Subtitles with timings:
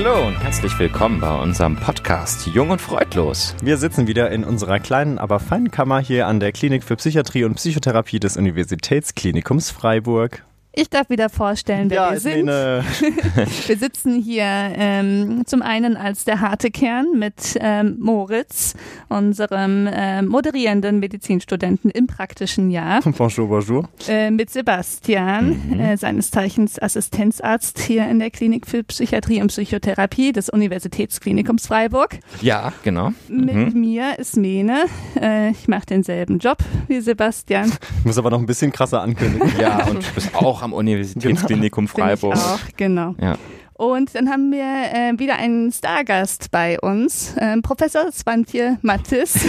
[0.00, 3.56] Hallo und herzlich willkommen bei unserem Podcast Jung und Freudlos.
[3.60, 7.42] Wir sitzen wieder in unserer kleinen, aber feinen Kammer hier an der Klinik für Psychiatrie
[7.42, 10.44] und Psychotherapie des Universitätsklinikums Freiburg.
[10.80, 12.46] Ich darf wieder vorstellen, wer ja, wir sind.
[13.66, 18.74] Wir sitzen hier ähm, zum einen als der harte Kern mit ähm, Moritz,
[19.08, 23.88] unserem ähm, moderierenden Medizinstudenten im praktischen Jahr, Bonjour, bonjour.
[24.08, 25.80] äh, mit Sebastian, Mhm.
[25.80, 32.20] äh, seines Zeichens Assistenzarzt hier in der Klinik für Psychiatrie und Psychotherapie des Universitätsklinikums Freiburg.
[32.40, 33.10] Ja, genau.
[33.28, 34.84] Mit mir ist Mene.
[35.20, 37.72] Äh, ich mache denselben Job wie Sebastian.
[37.98, 39.50] Ich muss aber noch ein bisschen krasser ankündigen.
[39.60, 42.34] Ja, und du bist auch am Universitätsklinikum Bin Freiburg.
[42.36, 43.14] Ich auch, genau.
[43.20, 43.36] Ja.
[43.78, 49.34] Und dann haben wir äh, wieder einen Stargast bei uns, ähm, Professor Svantje Mattis,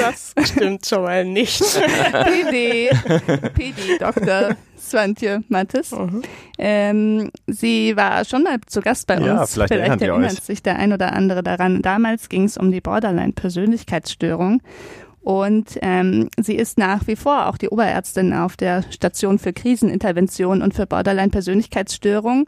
[0.00, 1.62] Das stimmt schon mal nicht.
[2.12, 2.90] PD,
[3.54, 4.56] PD, Dr.
[4.76, 5.94] Svantje Mattis.
[6.58, 9.26] Ähm, sie war schon mal zu Gast bei uns.
[9.26, 10.40] Ja, vielleicht erinnert ihr erinnert euch.
[10.40, 11.82] sich der ein oder andere daran.
[11.82, 14.62] Damals ging es um die Borderline-Persönlichkeitsstörung.
[15.26, 20.62] Und ähm, sie ist nach wie vor auch die Oberärztin auf der Station für Krisenintervention
[20.62, 22.46] und für Borderline-Persönlichkeitsstörung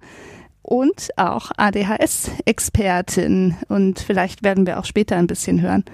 [0.63, 3.57] und auch ADHS-Expertin.
[3.67, 5.85] Und vielleicht werden wir auch später ein bisschen hören,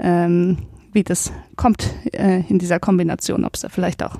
[0.00, 0.58] ähm,
[0.92, 4.18] wie das kommt äh, in dieser Kombination, ob es da vielleicht auch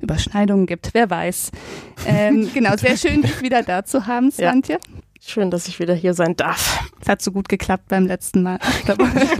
[0.00, 1.50] Überschneidungen gibt, wer weiß.
[2.06, 4.30] Ähm, genau, sehr schön, dich wieder da zu haben,
[4.68, 4.78] Ja.
[5.24, 6.90] Schön, dass ich wieder hier sein darf.
[7.00, 8.58] Es hat so gut geklappt beim letzten Mal.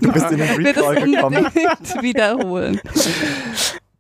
[0.01, 1.47] Du bist in den Recall gekommen.
[1.47, 2.81] unbedingt wiederholen.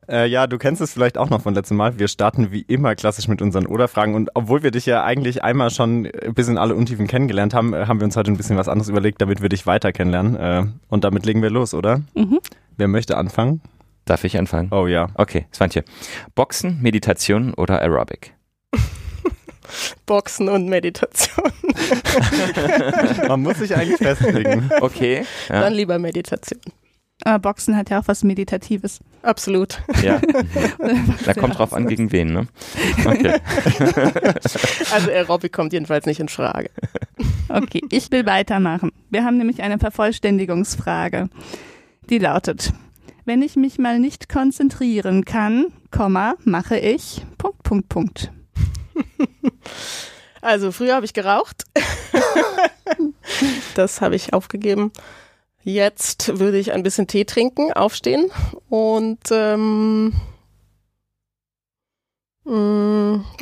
[0.08, 1.98] Äh, ja, du kennst es vielleicht auch noch von letztem Mal.
[1.98, 4.14] Wir starten wie immer klassisch mit unseren Oder-Fragen.
[4.14, 7.86] Und obwohl wir dich ja eigentlich einmal schon bis in alle Untiefen kennengelernt haben, äh,
[7.86, 10.36] haben wir uns heute ein bisschen was anderes überlegt, damit wir dich weiter kennenlernen.
[10.36, 12.02] Äh, und damit legen wir los, oder?
[12.14, 12.38] Mhm.
[12.76, 13.60] Wer möchte anfangen?
[14.04, 14.68] Darf ich anfangen?
[14.70, 15.08] Oh ja.
[15.14, 15.84] Okay, Svantje.
[16.36, 18.34] Boxen, Meditation oder Aerobic?
[20.06, 21.52] Boxen und Meditation.
[23.28, 24.70] Man muss sich eigentlich festlegen.
[24.80, 25.24] Okay.
[25.48, 25.60] Ja.
[25.60, 26.60] Dann lieber Meditation.
[27.24, 29.00] Aber Boxen hat ja auch was Meditatives.
[29.22, 29.80] Absolut.
[30.02, 30.20] ja.
[31.24, 32.46] Da kommt drauf an, gegen wen, ne?
[33.04, 33.38] Okay.
[34.92, 36.70] Also Aerobic kommt jedenfalls nicht in Frage.
[37.48, 38.90] Okay, ich will weitermachen.
[39.10, 41.28] Wir haben nämlich eine Vervollständigungsfrage.
[42.10, 42.72] Die lautet,
[43.24, 48.32] wenn ich mich mal nicht konzentrieren kann, Komma, mache ich, Punkt, Punkt, Punkt.
[50.40, 51.64] Also früher habe ich geraucht.
[53.74, 54.92] Das habe ich aufgegeben.
[55.62, 58.30] Jetzt würde ich ein bisschen Tee trinken, aufstehen
[58.68, 60.12] und ähm,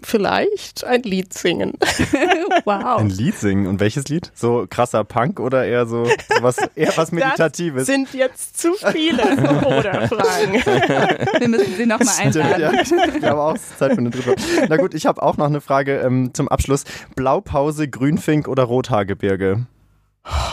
[0.02, 1.72] vielleicht ein Lied singen.
[2.64, 2.98] wow.
[2.98, 3.66] Ein Lied singen.
[3.66, 4.30] Und welches Lied?
[4.34, 6.06] So krasser Punk oder eher so
[6.40, 7.86] was, eher was Meditatives?
[7.86, 9.22] Das sind jetzt zu viele
[9.66, 10.54] oder Fragen.
[11.38, 12.60] Wir müssen sie nochmal Stimmt, einladen.
[12.76, 13.06] ja.
[13.06, 14.34] Ich glaube auch, es ist Zeit für eine dritte.
[14.68, 16.84] Na gut, ich habe auch noch eine Frage ähm, zum Abschluss.
[17.16, 19.66] Blaupause, Grünfink oder Rothaargebirge?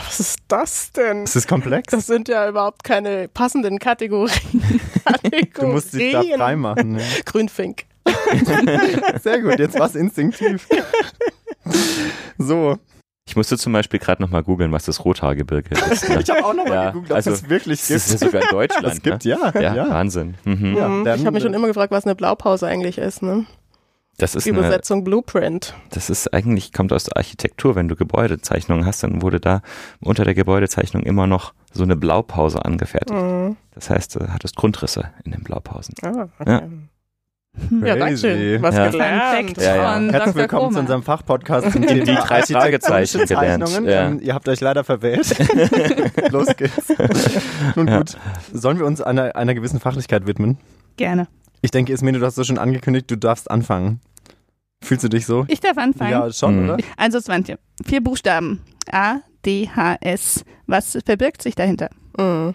[0.06, 1.24] Was ist das denn?
[1.24, 1.91] Ist das komplex?
[1.91, 4.31] Das sind ja überhaupt keine passenden Kategorien.
[5.53, 6.40] du musst dich da Kategorien.
[6.40, 7.02] frei machen.
[7.25, 7.84] Grünfink.
[9.22, 10.68] Sehr gut, jetzt war es instinktiv.
[12.38, 12.78] So,
[13.28, 16.07] Ich musste zum Beispiel gerade nochmal googeln, was das Rothaargebirge ist.
[16.09, 16.22] Ne?
[16.22, 18.00] ich habe auch noch mal Ja, gegoogelt, ob also, es wirklich Das gibt.
[18.00, 18.85] ist ja sogar in Deutschland.
[18.85, 19.31] Das gibt, ne?
[19.31, 19.51] ja.
[19.62, 19.90] Ja, ja.
[19.90, 20.35] Wahnsinn.
[20.46, 20.78] Mhm.
[20.78, 21.01] Ja, Mhm.
[21.07, 23.22] ich habe mich schon immer gefragt, was eine Blaupause eigentlich ist.
[23.22, 23.46] Ne?
[24.19, 25.75] Das ist Die eine, Übersetzung Blueprint.
[25.91, 27.75] Das ist eigentlich, kommt aus der Architektur.
[27.75, 29.62] Wenn du Gebäudezeichnungen hast, dann wurde da
[30.00, 33.12] unter der Gebäudezeichnung immer noch so eine Blaupause angefertigt.
[33.19, 33.57] Mhm.
[33.75, 35.94] Das heißt, du hattest Grundrisse in den Blaupausen.
[36.01, 36.50] Ah, okay.
[36.51, 36.62] Ja.
[37.72, 38.18] Ja, danke Crazy.
[38.28, 38.62] schön.
[38.62, 38.90] Was Ja.
[38.90, 39.57] gelernt.
[39.57, 39.94] Ja, ja.
[39.94, 40.35] von Herzlich Dr.
[40.35, 40.79] willkommen zu Koma.
[40.79, 42.53] unserem Fachpodcast zum Die Thema drei architektonische
[43.19, 44.07] Fragezeichen gelernt, ja.
[44.07, 45.35] Ähm, ihr habt euch leider verwählt.
[46.31, 46.94] Los geht's.
[47.75, 47.97] Nun Ja.
[47.97, 48.17] gut,
[48.53, 50.57] sollen wir uns einer, einer gewissen Fachlichkeit widmen?
[50.97, 51.28] Gerne.
[51.62, 54.00] Ich denke, Ismene, du hast so schon angekündigt, du darfst anfangen.
[54.84, 55.46] Fühlst du dich so?
[55.47, 56.11] Ich darf anfangen.
[56.11, 56.70] Ja, schon, Mhm.
[56.70, 56.78] oder?
[56.97, 58.61] Also Svantje, vier Buchstaben.
[58.91, 60.46] A, D, H, S.
[60.67, 61.90] Was verbirgt sich dahinter?
[62.17, 62.53] Mhm.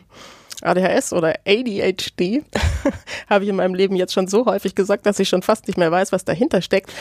[0.63, 2.43] ADHS oder ADHD
[3.29, 5.79] habe ich in meinem Leben jetzt schon so häufig gesagt, dass ich schon fast nicht
[5.79, 6.93] mehr weiß, was dahinter steckt.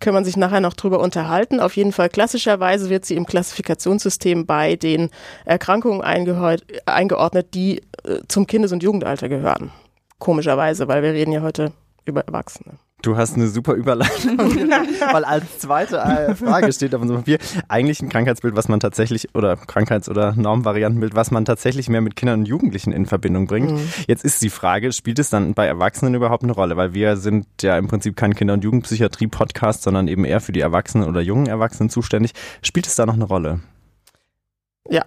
[0.00, 1.60] Kann man sich nachher noch drüber unterhalten.
[1.60, 5.10] Auf jeden Fall klassischerweise wird sie im Klassifikationssystem bei den
[5.44, 9.70] Erkrankungen eingeordnet, die äh, zum Kindes- und Jugendalter gehören.
[10.18, 11.72] Komischerweise, weil wir reden ja heute
[12.04, 12.74] über Erwachsene.
[13.02, 14.38] Du hast eine super Überleitung,
[15.12, 17.38] weil als zweite äh, Frage steht auf unserem Papier
[17.68, 22.16] eigentlich ein Krankheitsbild, was man tatsächlich, oder Krankheits- oder Normvariantenbild, was man tatsächlich mehr mit
[22.16, 23.70] Kindern und Jugendlichen in Verbindung bringt.
[23.72, 23.88] Mhm.
[24.06, 26.76] Jetzt ist die Frage, spielt es dann bei Erwachsenen überhaupt eine Rolle?
[26.76, 30.60] Weil wir sind ja im Prinzip kein Kinder- und Jugendpsychiatrie-Podcast, sondern eben eher für die
[30.60, 32.32] Erwachsenen oder jungen Erwachsenen zuständig.
[32.62, 33.60] Spielt es da noch eine Rolle?
[34.90, 35.04] Ja,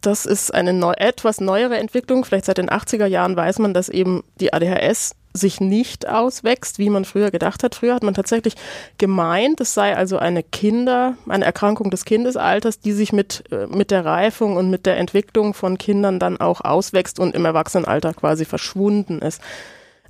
[0.00, 2.24] das ist eine neu, etwas neuere Entwicklung.
[2.24, 6.88] Vielleicht seit den 80er Jahren weiß man, dass eben die ADHS sich nicht auswächst, wie
[6.88, 7.74] man früher gedacht hat.
[7.74, 8.54] Früher hat man tatsächlich
[8.96, 13.90] gemeint, es sei also eine Kinder, eine Erkrankung des Kindesalters, die sich mit, äh, mit
[13.90, 18.44] der Reifung und mit der Entwicklung von Kindern dann auch auswächst und im Erwachsenenalter quasi
[18.44, 19.42] verschwunden ist.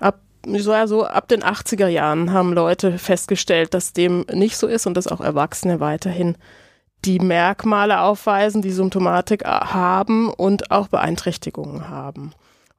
[0.01, 0.21] Ab
[0.59, 4.95] so also ab den 80er Jahren haben Leute festgestellt, dass dem nicht so ist und
[4.95, 6.37] dass auch Erwachsene weiterhin
[7.05, 12.33] die Merkmale aufweisen, die Symptomatik haben und auch Beeinträchtigungen haben.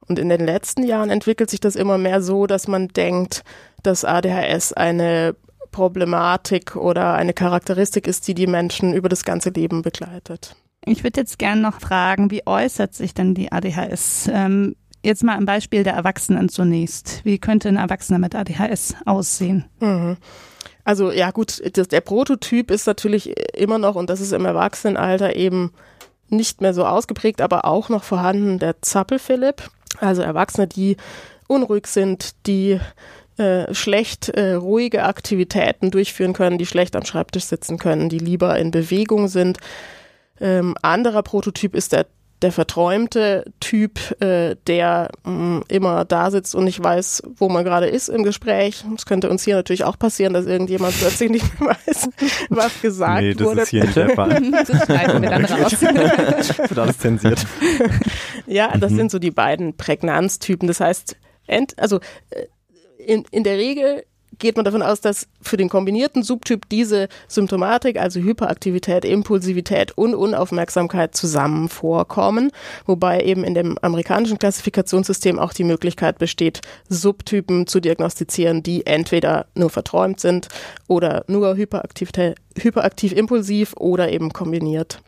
[0.08, 3.42] Und in den letzten Jahren entwickelt sich das immer mehr so, dass man denkt,
[3.82, 5.34] dass ADHS eine
[5.72, 10.56] Problematik oder eine Charakteristik ist, die die Menschen über das ganze Leben begleitet.
[10.84, 14.30] Ich würde jetzt gerne noch fragen, wie äußert sich denn die ADHS?
[14.32, 17.24] Ähm, jetzt mal am Beispiel der Erwachsenen zunächst.
[17.24, 19.64] Wie könnte ein Erwachsener mit ADHS aussehen?
[19.80, 20.16] Mhm.
[20.86, 25.34] Also ja gut, das, der Prototyp ist natürlich immer noch, und das ist im Erwachsenenalter
[25.34, 25.72] eben
[26.28, 29.68] nicht mehr so ausgeprägt, aber auch noch vorhanden, der Zappel-Philipp.
[29.98, 30.96] Also Erwachsene, die
[31.48, 32.78] unruhig sind, die
[33.36, 38.56] äh, schlecht äh, ruhige Aktivitäten durchführen können, die schlecht am Schreibtisch sitzen können, die lieber
[38.56, 39.58] in Bewegung sind.
[40.40, 42.06] Ähm, anderer Prototyp ist der
[42.42, 47.64] der verträumte Typ, äh, der mh, mm, immer da sitzt und nicht weiß, wo man
[47.64, 48.84] gerade ist im Gespräch.
[48.94, 52.08] Es könnte uns hier natürlich auch passieren, dass irgendjemand plötzlich nicht mehr weiß,
[52.50, 53.62] was gesagt nee, das wurde.
[53.62, 54.40] Ist hier nicht der Fall.
[54.66, 55.80] das schneiden wir dann raus.
[55.80, 57.46] Wird alles zensiert.
[58.46, 58.96] Ja, das mhm.
[58.96, 60.68] sind so die beiden Prägnanztypen.
[60.68, 61.16] Das heißt,
[61.46, 62.00] ent, also
[62.30, 62.46] äh,
[62.98, 64.04] in, in der Regel
[64.38, 70.14] geht man davon aus, dass für den kombinierten Subtyp diese Symptomatik, also Hyperaktivität, Impulsivität und
[70.14, 72.50] Unaufmerksamkeit zusammen vorkommen,
[72.86, 79.46] wobei eben in dem amerikanischen Klassifikationssystem auch die Möglichkeit besteht, Subtypen zu diagnostizieren, die entweder
[79.54, 80.48] nur verträumt sind
[80.86, 85.00] oder nur hyperaktiv impulsiv oder eben kombiniert.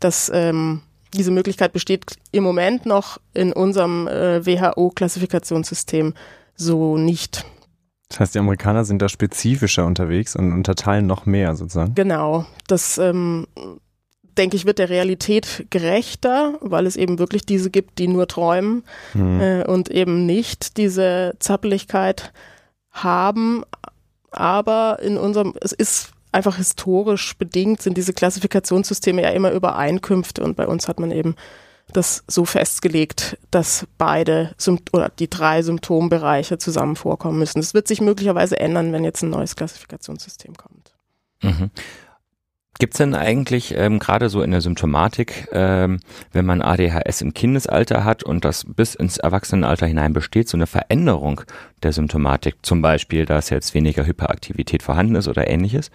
[0.00, 0.82] Das ähm,
[1.14, 6.14] diese Möglichkeit besteht im Moment noch in unserem äh, WHO-Klassifikationssystem
[6.56, 7.44] so nicht.
[8.14, 11.96] Das heißt, die Amerikaner sind da spezifischer unterwegs und unterteilen noch mehr sozusagen.
[11.96, 12.46] Genau.
[12.68, 13.48] Das ähm,
[14.38, 18.84] denke ich, wird der Realität gerechter, weil es eben wirklich diese gibt, die nur träumen
[19.14, 19.40] hm.
[19.40, 22.32] äh, und eben nicht diese Zappeligkeit
[22.92, 23.64] haben.
[24.30, 30.54] Aber in unserem, es ist einfach historisch bedingt, sind diese Klassifikationssysteme ja immer Übereinkünfte und
[30.54, 31.34] bei uns hat man eben
[31.92, 34.54] das so festgelegt, dass beide
[34.92, 37.60] oder die drei Symptombereiche zusammen vorkommen müssen.
[37.60, 40.94] Das wird sich möglicherweise ändern, wenn jetzt ein neues Klassifikationssystem kommt.
[41.42, 41.70] Mhm.
[42.80, 46.00] Gibt es denn eigentlich ähm, gerade so in der Symptomatik, ähm,
[46.32, 50.66] wenn man ADHS im Kindesalter hat und das bis ins Erwachsenenalter hinein besteht, so eine
[50.66, 51.42] Veränderung
[51.84, 52.56] der Symptomatik?
[52.62, 55.92] Zum Beispiel, dass jetzt weniger Hyperaktivität vorhanden ist oder ähnliches?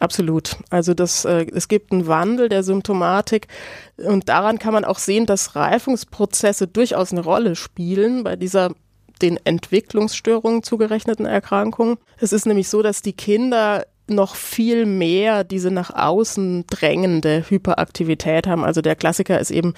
[0.00, 0.56] Absolut.
[0.70, 3.48] Also das, äh, es gibt einen Wandel der Symptomatik
[3.96, 8.72] und daran kann man auch sehen, dass Reifungsprozesse durchaus eine Rolle spielen bei dieser
[9.20, 11.98] den Entwicklungsstörungen zugerechneten Erkrankung.
[12.18, 18.46] Es ist nämlich so, dass die Kinder noch viel mehr diese nach außen drängende Hyperaktivität
[18.46, 18.64] haben.
[18.64, 19.74] Also der Klassiker ist eben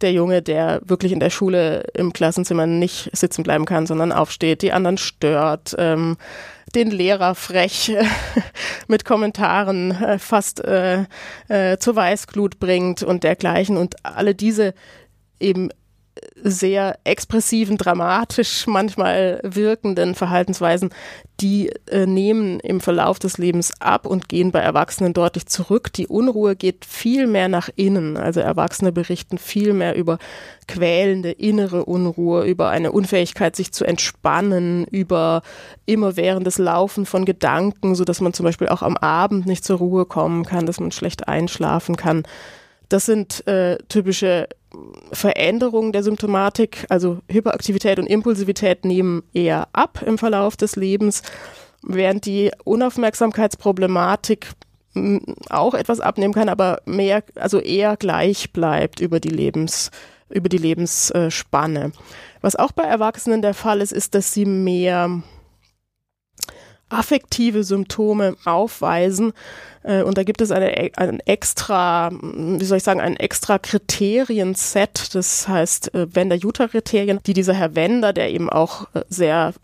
[0.00, 4.62] der Junge, der wirklich in der Schule im Klassenzimmer nicht sitzen bleiben kann, sondern aufsteht,
[4.62, 6.16] die anderen stört, ähm,
[6.74, 7.92] den Lehrer frech
[8.88, 11.04] mit Kommentaren äh, fast äh,
[11.48, 13.76] äh, zur Weißglut bringt und dergleichen.
[13.76, 14.74] Und alle diese
[15.38, 15.70] eben
[16.42, 20.90] sehr expressiven, dramatisch manchmal wirkenden Verhaltensweisen,
[21.40, 25.92] die äh, nehmen im Verlauf des Lebens ab und gehen bei Erwachsenen deutlich zurück.
[25.92, 28.16] Die Unruhe geht viel mehr nach innen.
[28.16, 30.18] Also Erwachsene berichten viel mehr über
[30.68, 35.42] quälende innere Unruhe, über eine Unfähigkeit, sich zu entspannen, über
[35.86, 40.04] immerwährendes Laufen von Gedanken, so dass man zum Beispiel auch am Abend nicht zur Ruhe
[40.04, 42.24] kommen kann, dass man schlecht einschlafen kann.
[42.88, 44.48] Das sind äh, typische
[45.12, 51.22] Veränderungen der Symptomatik, also Hyperaktivität und Impulsivität nehmen eher ab im Verlauf des Lebens,
[51.82, 54.48] während die Unaufmerksamkeitsproblematik
[54.94, 59.90] hm, auch etwas abnehmen kann, aber mehr, also eher gleich bleibt über die Lebens,
[60.28, 61.92] über die Lebensspanne.
[62.40, 65.22] Was auch bei Erwachsenen der Fall ist, ist, dass sie mehr
[66.90, 69.32] affektive Symptome aufweisen.
[69.82, 75.14] Äh, und da gibt es eine, ein extra, wie soll ich sagen, ein extra Kriterienset,
[75.14, 79.54] das heißt äh, Wender-Juther-Kriterien, die dieser Herr Wender, der eben auch äh, sehr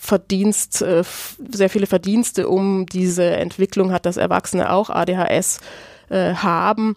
[0.00, 1.04] Verdienst, äh,
[1.50, 5.60] sehr viele Verdienste um diese Entwicklung hat, dass Erwachsene auch ADHS
[6.10, 6.96] äh, haben,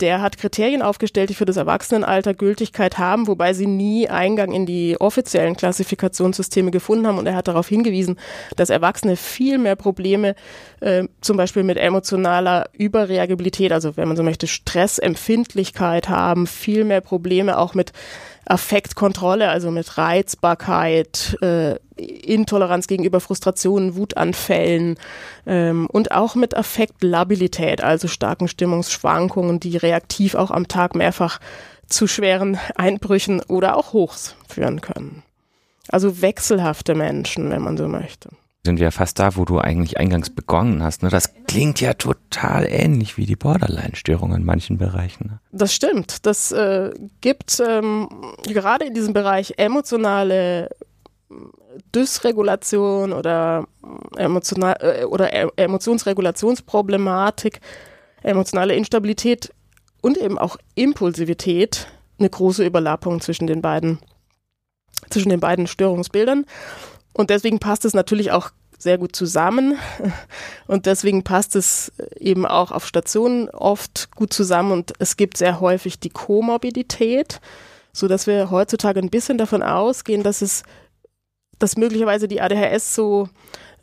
[0.00, 4.66] der hat Kriterien aufgestellt, die für das Erwachsenenalter Gültigkeit haben, wobei sie nie Eingang in
[4.66, 7.18] die offiziellen Klassifikationssysteme gefunden haben.
[7.18, 8.18] Und er hat darauf hingewiesen,
[8.56, 10.34] dass Erwachsene viel mehr Probleme
[10.80, 17.00] äh, zum Beispiel mit emotionaler Überreagibilität, also wenn man so möchte, Stressempfindlichkeit haben, viel mehr
[17.00, 17.92] Probleme auch mit
[18.46, 24.98] Affektkontrolle, also mit Reizbarkeit, äh, Intoleranz gegenüber Frustrationen, Wutanfällen
[25.46, 31.40] ähm, und auch mit Affektlabilität, also starken Stimmungsschwankungen, die reaktiv auch am Tag mehrfach
[31.86, 35.22] zu schweren Einbrüchen oder auch Hochs führen können.
[35.88, 38.30] Also wechselhafte Menschen, wenn man so möchte
[38.66, 41.02] sind wir fast da, wo du eigentlich eingangs begonnen hast.
[41.02, 41.08] Ne?
[41.08, 45.28] Das klingt ja total ähnlich wie die Borderline-Störung in manchen Bereichen.
[45.28, 45.40] Ne?
[45.52, 46.26] Das stimmt.
[46.26, 46.90] Das äh,
[47.22, 48.10] gibt ähm,
[48.44, 50.68] gerade in diesem Bereich emotionale
[51.94, 53.66] Dysregulation oder,
[54.16, 57.60] emotional, äh, oder e Emotionsregulationsproblematik,
[58.22, 59.52] emotionale Instabilität
[60.02, 61.86] und eben auch Impulsivität
[62.18, 63.98] eine große Überlappung zwischen den beiden,
[65.10, 66.46] zwischen den beiden Störungsbildern.
[67.16, 69.78] Und deswegen passt es natürlich auch sehr gut zusammen.
[70.66, 74.70] Und deswegen passt es eben auch auf Stationen oft gut zusammen.
[74.70, 77.40] Und es gibt sehr häufig die Komorbidität,
[77.94, 80.62] so dass wir heutzutage ein bisschen davon ausgehen, dass es,
[81.58, 83.30] dass möglicherweise die ADHS so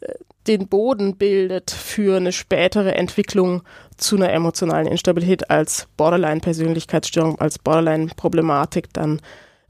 [0.01, 0.13] äh,
[0.45, 3.63] den Boden bildet für eine spätere Entwicklung
[3.97, 9.21] zu einer emotionalen Instabilität als Borderline-Persönlichkeitsstörung, als Borderline-Problematik dann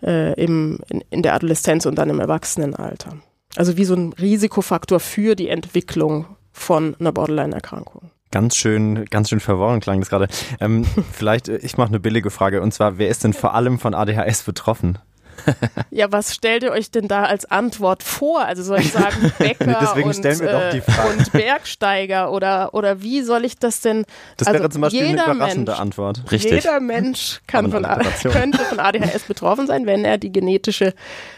[0.02, 3.22] äh, im, in, in der Adoleszenz und dann im Erwachsenenalter.
[3.56, 8.12] Also wie so ein Risikofaktor für die Entwicklung von einer Borderline-Erkrankung.
[8.32, 10.28] Ganz schön, ganz schön verworren klang das gerade.
[10.60, 13.78] Ähm, vielleicht, äh, ich mache eine billige Frage und zwar, wer ist denn vor allem
[13.78, 14.98] von ADHS betroffen?
[15.92, 18.44] Ja, was stellt ihr euch denn da als Antwort vor?
[18.44, 21.10] Also soll ich sagen Bäcker und, stellen wir doch die äh, Frage.
[21.18, 24.06] und Bergsteiger oder, oder wie soll ich das denn?
[24.38, 26.32] Das also wäre zum Beispiel eine jeder überraschende Mensch, Antwort.
[26.32, 26.52] Richtig.
[26.52, 30.96] Jeder Mensch kann von, eine könnte von ADHS betroffen sein, wenn er die genetische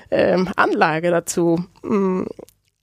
[0.09, 2.25] ähm, Anlage dazu mh,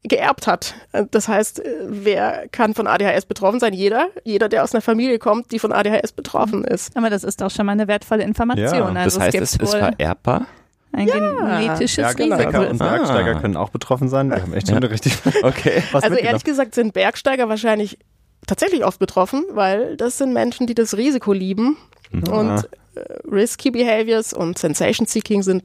[0.04, 0.75] geerbt hat.
[1.11, 3.73] Das heißt, äh, wer kann von ADHS betroffen sein?
[3.73, 4.09] Jeder.
[4.25, 6.97] Jeder, der aus einer Familie kommt, die von ADHS betroffen ist.
[6.97, 8.66] Aber das ist doch schon mal eine wertvolle Information.
[8.66, 10.47] Ja, also Das heißt, es es ist vererbbar?
[10.92, 12.37] Ein genetisches Ja, Risiko.
[12.37, 12.88] Bäcker und Ah.
[12.96, 14.30] Bergsteiger können auch betroffen sein.
[14.30, 15.14] Wir haben echt schon eine richtig.
[15.42, 15.82] Okay.
[15.92, 17.99] Was Also ehrlich gesagt sind Bergsteiger wahrscheinlich
[18.46, 21.76] tatsächlich oft betroffen, weil das sind Menschen, die das Risiko lieben.
[22.11, 22.22] Mhm.
[22.28, 25.64] Und äh, Risky Behaviors und Sensation Seeking sind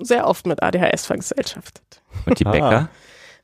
[0.00, 1.82] sehr oft mit ADHS vergesellschaftet.
[2.26, 2.50] Und die Ah.
[2.50, 2.88] Bäcker?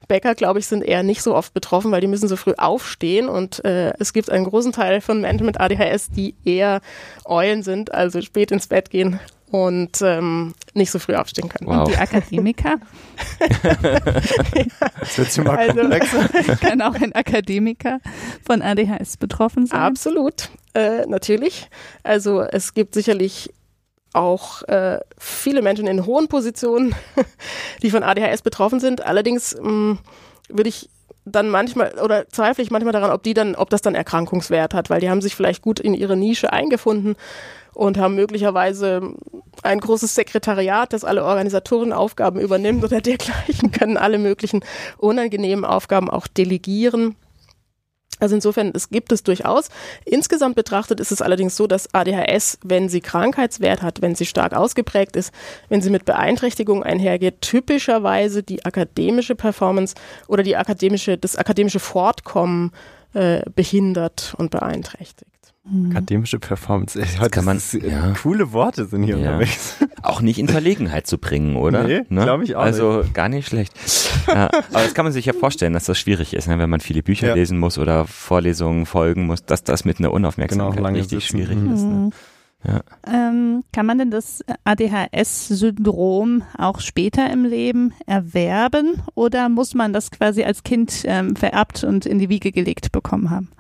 [0.07, 3.27] Bäcker, glaube ich, sind eher nicht so oft betroffen, weil die müssen so früh aufstehen
[3.27, 6.83] und äh, es gibt einen großen Teil von Menschen mit ADHS, die eher
[7.25, 9.19] Eulen sind, also spät ins Bett gehen
[9.51, 11.69] und ähm, nicht so früh aufstehen können.
[11.69, 11.89] Wow.
[11.89, 12.77] Die Akademiker
[15.01, 16.29] Das wird mal Also- komplexer.
[16.61, 18.01] kann auch ein Akademiker
[18.45, 19.79] von ADHS betroffen sein.
[19.81, 21.69] Absolut, äh, natürlich.
[22.03, 23.53] Also es gibt sicherlich
[24.13, 26.95] auch äh, viele Menschen in hohen Positionen,
[27.83, 29.05] die von ADHS betroffen sind.
[29.05, 29.99] Allerdings mh,
[30.49, 30.89] würde ich
[31.27, 34.91] dann manchmal oder zweifle ich manchmal daran, ob die dann, ob das dann Erkrankungswert hat,
[34.91, 37.17] weil die haben sich vielleicht gut in ihre Nische eingefunden
[37.75, 39.15] und haben möglicherweise
[39.63, 44.65] ein großes Sekretariat, das alle organisatorischen Aufgaben übernimmt oder dergleichen, können alle möglichen
[44.99, 47.17] unangenehmen Aufgaben auch delegieren.
[48.21, 49.69] Also insofern, es gibt es durchaus.
[50.05, 54.55] Insgesamt betrachtet ist es allerdings so, dass ADHS, wenn sie Krankheitswert hat, wenn sie stark
[54.55, 55.33] ausgeprägt ist,
[55.69, 59.97] wenn sie mit Beeinträchtigung einhergeht, typischerweise die akademische Performance
[60.29, 62.71] oder die akademische, das akademische Fortkommen
[63.15, 65.34] äh, behindert und beeinträchtigt.
[65.91, 67.01] Akademische Performance.
[67.01, 68.13] Ey, Heute kann man- ist, äh, ja.
[68.23, 69.31] coole Worte sind hier Ja.
[69.33, 69.77] unterwegs.
[70.03, 71.85] Auch nicht in Verlegenheit zu bringen, oder?
[71.85, 72.23] Nee, Ne?
[72.25, 73.73] glaub ich auch Also gar nicht schlecht.
[74.29, 76.81] Ja, aber das kann man sich ja vorstellen, dass das schwierig ist, ne, wenn man
[76.81, 77.35] viele Bücher Ja.
[77.35, 81.39] lesen muss oder Vorlesungen folgen muss, dass das mit einer Unaufmerksamkeit Genau, richtig sitzen.
[81.39, 81.73] schwierig Mhm.
[81.75, 81.83] ist.
[81.85, 82.11] Ne?
[82.67, 82.81] Ja.
[83.07, 90.11] Ähm, kann man denn das ADHS-Syndrom auch später im Leben erwerben oder muss man das
[90.11, 93.51] quasi als Kind ähm, vererbt und in die Wiege gelegt bekommen haben?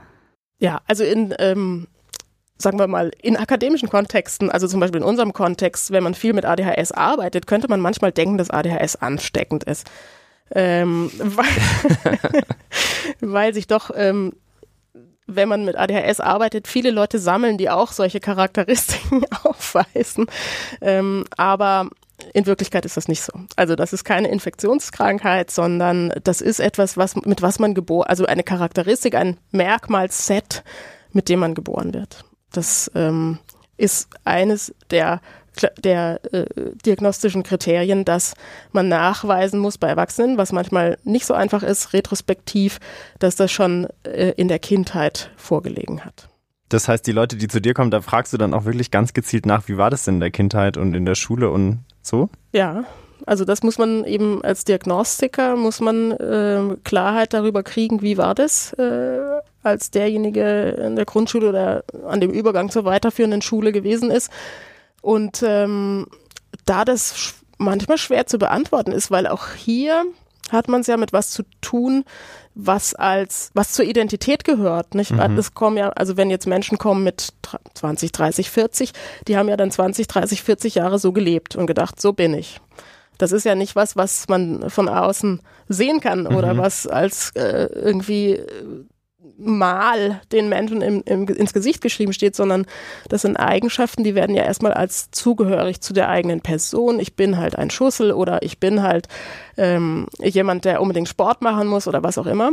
[0.58, 1.86] Ja, also in, ähm,
[2.58, 6.32] sagen wir mal, in akademischen Kontexten, also zum Beispiel in unserem Kontext, wenn man viel
[6.32, 9.90] mit ADHS arbeitet, könnte man manchmal denken, dass ADHS ansteckend ist.
[10.54, 12.18] Ähm, weil,
[13.20, 14.32] weil sich doch, ähm,
[15.26, 20.26] wenn man mit ADHS arbeitet, viele Leute sammeln, die auch solche Charakteristiken aufweisen.
[20.80, 21.88] Ähm, aber
[22.32, 23.32] in Wirklichkeit ist das nicht so.
[23.56, 28.26] Also das ist keine Infektionskrankheit, sondern das ist etwas, was, mit was man geboren, also
[28.26, 30.62] eine Charakteristik, ein Merkmalsset,
[31.12, 32.24] mit dem man geboren wird.
[32.56, 33.38] Das ähm,
[33.76, 35.20] ist eines der
[35.84, 36.46] der äh,
[36.84, 38.34] diagnostischen Kriterien, dass
[38.72, 42.80] man nachweisen muss bei Erwachsenen, was manchmal nicht so einfach ist, retrospektiv,
[43.20, 46.28] dass das schon äh, in der Kindheit vorgelegen hat.
[46.70, 49.12] Das heißt, die Leute, die zu dir kommen, da fragst du dann auch wirklich ganz
[49.12, 52.30] gezielt nach, wie war das denn in der Kindheit und in der Schule und so?
[52.52, 52.84] Ja,
[53.26, 58.34] also das muss man eben als Diagnostiker, muss man äh, Klarheit darüber kriegen, wie war
[58.34, 59.20] das äh,
[59.64, 64.30] als derjenige in der Grundschule oder an dem Übergang zur weiterführenden Schule gewesen ist.
[65.02, 66.06] Und ähm,
[66.64, 70.04] da das manchmal schwer zu beantworten ist, weil auch hier
[70.50, 72.04] hat man es ja mit was zu tun,
[72.54, 74.94] was als was zur Identität gehört.
[74.94, 75.10] Nicht?
[75.10, 75.36] Mhm.
[75.36, 77.32] Das kommen ja, also wenn jetzt Menschen kommen mit
[77.74, 78.92] 20, 30, 40,
[79.26, 82.60] die haben ja dann 20, 30, 40 Jahre so gelebt und gedacht, so bin ich.
[83.18, 86.58] Das ist ja nicht was, was man von außen sehen kann oder mhm.
[86.58, 88.40] was als äh, irgendwie
[89.36, 92.66] mal den Menschen im, im, ins Gesicht geschrieben steht, sondern
[93.08, 97.00] das sind Eigenschaften, die werden ja erstmal als zugehörig zu der eigenen Person.
[97.00, 99.08] Ich bin halt ein Schussel oder ich bin halt
[99.56, 102.52] ähm, jemand, der unbedingt Sport machen muss oder was auch immer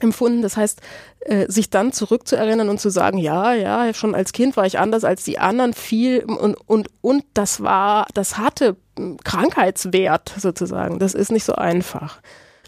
[0.00, 0.42] empfunden.
[0.42, 0.80] Das heißt,
[1.20, 5.04] äh, sich dann zurückzuerinnern und zu sagen, ja, ja, schon als Kind war ich anders
[5.04, 8.76] als die anderen viel und, und, und das war, das hatte
[9.24, 10.98] Krankheitswert sozusagen.
[10.98, 12.20] Das ist nicht so einfach.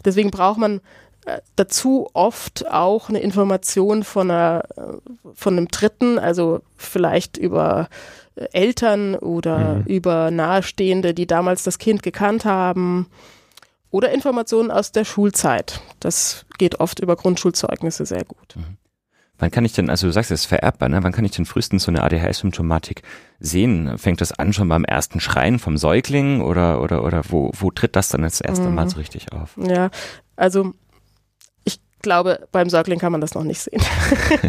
[0.03, 0.81] Deswegen braucht man
[1.55, 4.63] dazu oft auch eine Information von, einer,
[5.33, 7.89] von einem Dritten, also vielleicht über
[8.35, 9.83] äh, Eltern oder mhm.
[9.85, 13.07] über Nahestehende, die damals das Kind gekannt haben.
[13.91, 15.81] Oder Informationen aus der Schulzeit.
[15.99, 18.55] Das geht oft über Grundschulzeugnisse sehr gut.
[18.55, 18.77] Mhm.
[19.41, 21.01] Wann kann ich denn, also du sagst, es ist vererbbar, ne?
[21.01, 23.01] Wann kann ich denn frühestens so eine ADHS-Symptomatik
[23.39, 23.97] sehen?
[23.97, 27.95] Fängt das an schon beim ersten Schreien vom Säugling oder, oder, oder wo, wo tritt
[27.95, 28.89] das dann das erste Mal mhm.
[28.89, 29.57] so richtig auf?
[29.57, 29.89] Ja,
[30.35, 30.75] also
[32.01, 33.81] glaube, beim Säugling kann man das noch nicht sehen.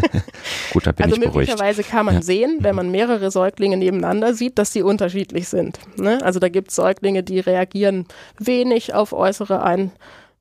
[0.73, 1.49] Gut, da bin also ich beruhigt.
[1.49, 2.21] möglicherweise kann man ja.
[2.21, 5.79] sehen, wenn man mehrere Säuglinge nebeneinander sieht, dass sie unterschiedlich sind.
[5.97, 6.19] Ne?
[6.23, 8.05] Also da gibt es Säuglinge, die reagieren
[8.39, 9.61] wenig auf äußere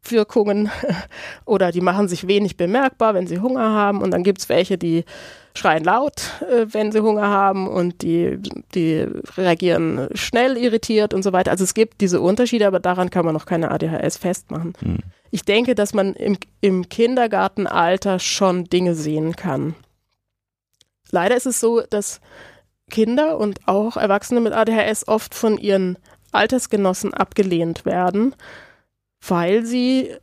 [0.04, 0.70] Einwirkungen
[1.44, 4.02] oder die machen sich wenig bemerkbar, wenn sie Hunger haben.
[4.02, 5.04] Und dann gibt es welche, die
[5.54, 8.38] schreien laut, äh, wenn sie Hunger haben und die,
[8.74, 11.50] die reagieren schnell irritiert und so weiter.
[11.50, 14.74] Also es gibt diese Unterschiede, aber daran kann man noch keine ADHS festmachen.
[14.80, 14.98] Hm
[15.32, 19.74] ich denke, dass man im, im Kindergartenalter schon Dinge sehen kann.
[21.10, 22.20] Leider ist es so, dass
[22.90, 25.96] Kinder und auch Erwachsene mit ADHS oft von ihren
[26.32, 28.34] Altersgenossen abgelehnt werden,
[29.26, 30.14] weil sie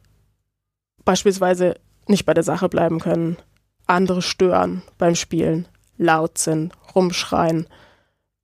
[1.05, 1.75] beispielsweise
[2.07, 3.37] nicht bei der Sache bleiben können,
[3.87, 7.67] andere stören beim Spielen, laut sind, rumschreien,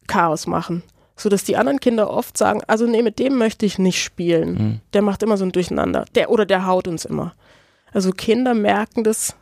[0.07, 0.83] Chaos machen
[1.15, 4.53] so dass die anderen Kinder oft sagen, also nee, mit dem möchte ich nicht spielen.
[4.53, 4.81] Mhm.
[4.93, 6.05] Der macht immer so ein Durcheinander.
[6.15, 7.33] Der oder der haut uns immer.
[7.93, 9.35] Also Kinder merken das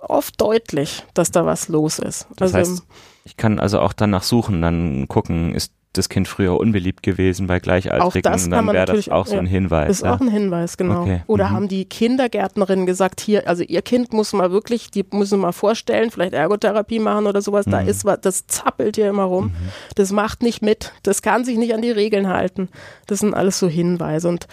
[0.00, 2.26] oft deutlich, dass da was los ist.
[2.36, 2.82] Das also, heißt,
[3.24, 7.58] ich kann also auch danach suchen, dann gucken, ist das Kind früher unbeliebt gewesen bei
[7.58, 9.90] Gleichaltrigen, auch dann wäre das auch so ein Hinweis.
[9.90, 10.14] Ist ja.
[10.14, 11.02] auch ein Hinweis, genau.
[11.02, 11.22] Okay.
[11.26, 11.50] Oder mhm.
[11.50, 16.10] haben die Kindergärtnerinnen gesagt, hier, also ihr Kind muss mal wirklich, die müssen mal vorstellen,
[16.10, 17.72] vielleicht Ergotherapie machen oder sowas, mhm.
[17.72, 19.68] da ist was, das zappelt hier immer rum, mhm.
[19.94, 22.68] das macht nicht mit, das kann sich nicht an die Regeln halten.
[23.06, 24.28] Das sind alles so Hinweise.
[24.28, 24.46] Und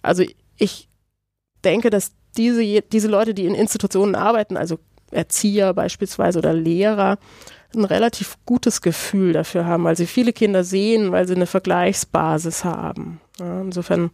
[0.00, 0.24] also
[0.56, 0.88] ich
[1.64, 4.78] denke, dass diese, diese Leute, die in Institutionen arbeiten, also
[5.10, 7.18] Erzieher beispielsweise oder Lehrer,
[7.74, 12.64] ein relativ gutes Gefühl dafür haben, weil sie viele Kinder sehen, weil sie eine Vergleichsbasis
[12.64, 13.20] haben.
[13.38, 14.10] Ja, insofern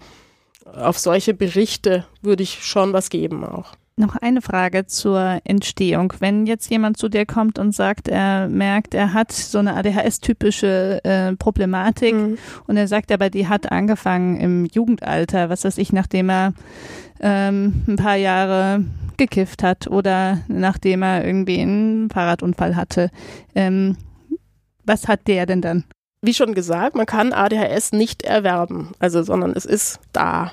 [0.65, 3.75] auf solche Berichte würde ich schon was geben auch.
[3.97, 6.13] Noch eine Frage zur Entstehung.
[6.19, 11.05] Wenn jetzt jemand zu dir kommt und sagt, er merkt, er hat so eine ADHS-typische
[11.05, 12.39] äh, Problematik mhm.
[12.67, 16.55] und er sagt aber, die hat angefangen im Jugendalter, was weiß ich, nachdem er
[17.21, 18.85] ähm, ein paar Jahre
[19.19, 23.11] gekifft hat oder nachdem er irgendwie einen Fahrradunfall hatte.
[23.55, 23.97] Ähm,
[24.85, 25.85] was hat der denn dann?
[26.23, 30.53] Wie schon gesagt, man kann ADHS nicht erwerben, also sondern es ist da.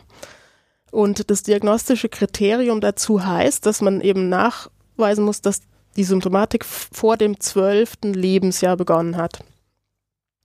[0.92, 5.62] Und das diagnostische Kriterium dazu heißt, dass man eben nachweisen muss, dass
[5.96, 9.44] die Symptomatik vor dem zwölften Lebensjahr begonnen hat.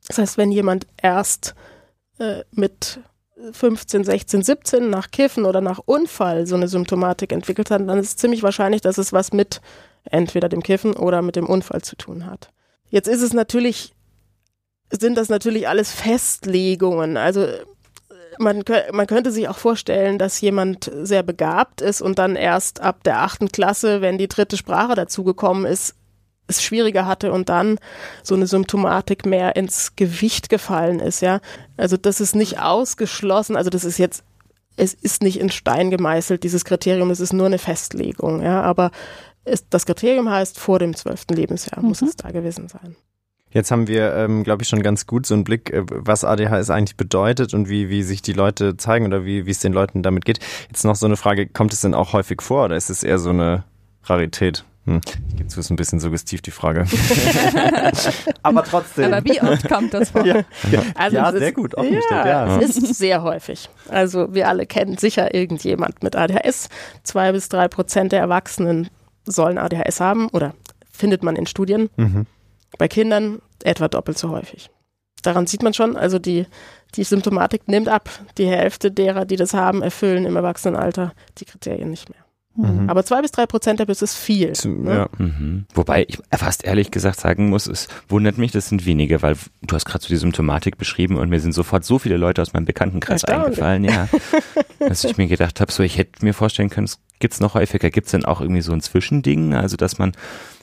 [0.06, 1.54] Das heißt, wenn jemand erst
[2.18, 3.00] äh, mit
[3.52, 8.08] 15, 16, 17 nach Kiffen oder nach Unfall so eine Symptomatik entwickelt hat, dann ist
[8.08, 9.60] es ziemlich wahrscheinlich, dass es was mit
[10.04, 12.50] entweder dem Kiffen oder mit dem Unfall zu tun hat.
[12.88, 13.92] Jetzt ist es natürlich,
[14.90, 17.16] sind das natürlich alles Festlegungen.
[17.16, 17.46] Also
[18.38, 23.02] man, man könnte sich auch vorstellen, dass jemand sehr begabt ist und dann erst ab
[23.04, 25.94] der achten Klasse, wenn die dritte Sprache dazugekommen ist,
[26.46, 27.78] es schwieriger hatte und dann
[28.22, 31.40] so eine Symptomatik mehr ins Gewicht gefallen ist, ja.
[31.76, 34.24] Also das ist nicht ausgeschlossen, also das ist jetzt,
[34.76, 38.90] es ist nicht in Stein gemeißelt, dieses Kriterium, es ist nur eine Festlegung, ja, aber
[39.44, 41.88] es, das Kriterium heißt, vor dem zwölften Lebensjahr mhm.
[41.88, 42.96] muss es da gewesen sein.
[43.50, 46.68] Jetzt haben wir, ähm, glaube ich, schon ganz gut so einen Blick, äh, was ADHS
[46.68, 50.02] eigentlich bedeutet und wie, wie sich die Leute zeigen oder wie, wie es den Leuten
[50.02, 50.40] damit geht.
[50.68, 53.18] Jetzt noch so eine Frage, kommt es denn auch häufig vor oder ist es eher
[53.18, 53.64] so eine
[54.04, 54.64] Rarität?
[54.86, 55.00] Hm.
[55.30, 56.86] Ich gebe zu, ist ein bisschen suggestiv die Frage.
[58.42, 59.12] Aber trotzdem.
[59.12, 60.24] Aber wie oft kommt das vor?
[60.26, 60.44] Ja,
[60.94, 62.24] Also ja es ist- sehr gut, offengestellt.
[62.26, 62.60] Ja, Ja.
[62.60, 63.68] es ist sehr häufig.
[63.88, 66.68] Also wir alle kennen sicher irgendjemand mit ADHS.
[67.02, 68.88] Zwei bis drei Prozent der Erwachsenen
[69.24, 70.54] sollen ADHS haben oder
[70.90, 71.88] findet man in Studien.
[71.96, 72.26] Mhm.
[72.78, 74.70] Bei Kindern etwa doppelt so häufig.
[75.22, 76.46] Daran sieht man schon, also die,
[76.94, 78.08] die Symptomatik nimmt ab.
[78.38, 82.18] Die Hälfte derer, die das haben, erfüllen im Erwachsenenalter die Kriterien nicht mehr.
[82.56, 82.88] Mhm.
[82.88, 84.52] Aber zwei bis drei Prozent der ist viel.
[84.64, 84.94] Ne?
[84.94, 85.08] Ja.
[85.18, 85.66] Mhm.
[85.74, 89.74] Wobei ich fast ehrlich gesagt sagen muss, es wundert mich, das sind wenige, weil du
[89.74, 92.64] hast gerade so die Symptomatik beschrieben und mir sind sofort so viele Leute aus meinem
[92.64, 94.08] Bekanntenkreis eingefallen, ja.
[94.78, 97.90] dass ich mir gedacht habe, so ich hätte mir vorstellen können, es gibt's noch häufiger.
[97.90, 99.54] Gibt's denn auch irgendwie so ein Zwischending?
[99.54, 100.12] Also dass man,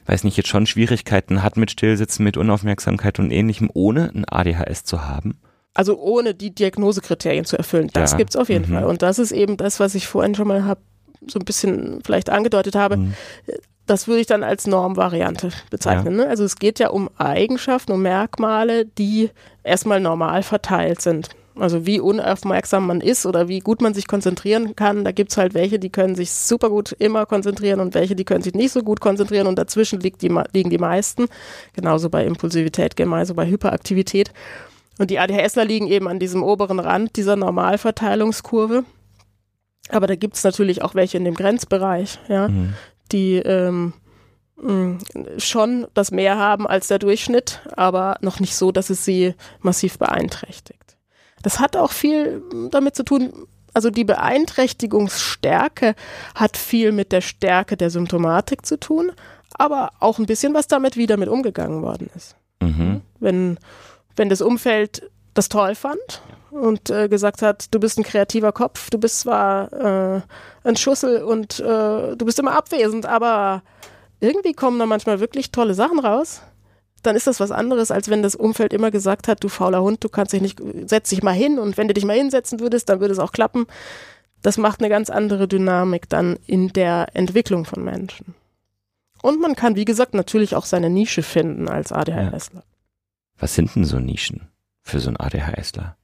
[0.06, 4.84] weiß nicht, jetzt schon Schwierigkeiten hat mit Stillsitzen, mit Unaufmerksamkeit und ähnlichem, ohne ein ADHS
[4.84, 5.38] zu haben?
[5.76, 7.90] Also ohne die Diagnosekriterien zu erfüllen.
[7.94, 8.18] Das Ja.
[8.18, 8.76] gibt's auf jeden Mhm.
[8.76, 8.84] Fall.
[8.86, 10.78] Und das ist eben das, was ich vorhin schon mal hab,
[11.28, 12.98] so ein bisschen vielleicht angedeutet habe.
[12.98, 13.14] Mhm.
[13.86, 16.16] Das würde ich dann als Normvariante bezeichnen.
[16.16, 16.28] Ne?
[16.28, 19.30] Also es geht ja um Eigenschaften, um Merkmale, die
[19.64, 21.30] erstmal normal verteilt sind.
[21.56, 25.04] Also wie unaufmerksam man ist oder wie gut man sich konzentrieren kann.
[25.04, 28.42] Da gibt's halt welche, die können sich super gut immer konzentrieren und welche, die können
[28.42, 31.28] sich nicht so gut konzentrieren und dazwischen liegt die, liegen die meisten.
[31.74, 34.32] Genauso bei Impulsivität, genauso bei Hyperaktivität.
[34.98, 38.84] Und die ADHSler liegen eben an diesem oberen Rand dieser Normalverteilungskurve.
[39.90, 42.74] Aber da gibt's natürlich auch welche in dem Grenzbereich, ja, Mhm.
[43.12, 43.94] die ähm,
[44.56, 45.00] mh,
[45.38, 49.98] schon das mehr haben als der Durchschnitt, aber noch nicht so, dass es sie massiv
[50.00, 50.98] beeinträchtigt.
[51.42, 52.42] Das hat auch viel
[52.72, 53.34] damit zu tun,
[53.74, 54.06] also die
[54.94, 55.96] Beeinträchtigungsstärke
[56.36, 59.12] hat viel mit der Stärke der Symptomatik zu tun,
[59.54, 63.02] aber auch ein bisschen was damit, wie damit umgegangen worden ist Mhm.
[63.20, 63.60] wenn,
[64.16, 66.22] wenn das Umfeld das toll fand
[66.54, 70.22] und äh, gesagt hat, du bist ein kreativer Kopf, du bist zwar äh,
[70.64, 73.64] ein Schussel und äh, du bist immer abwesend, aber
[74.20, 76.42] irgendwie kommen da manchmal wirklich tolle Sachen raus,
[77.04, 80.04] dann ist das was anderes, als wenn das Umfeld immer gesagt hat, du fauler Hund,
[80.04, 82.90] du kannst dich nicht, setz dich mal hin und wenn du dich mal hinsetzen würdest,
[82.90, 83.68] dann würde es auch klappen.
[84.42, 88.36] Das macht eine ganz andere Dynamik dann in der Entwicklung von Menschen.
[89.22, 92.64] Und man kann, wie gesagt, natürlich auch seine Nische finden als ADHSler.
[93.38, 94.50] Was sind denn so Nischen
[94.82, 95.98] für so einen ADHSler?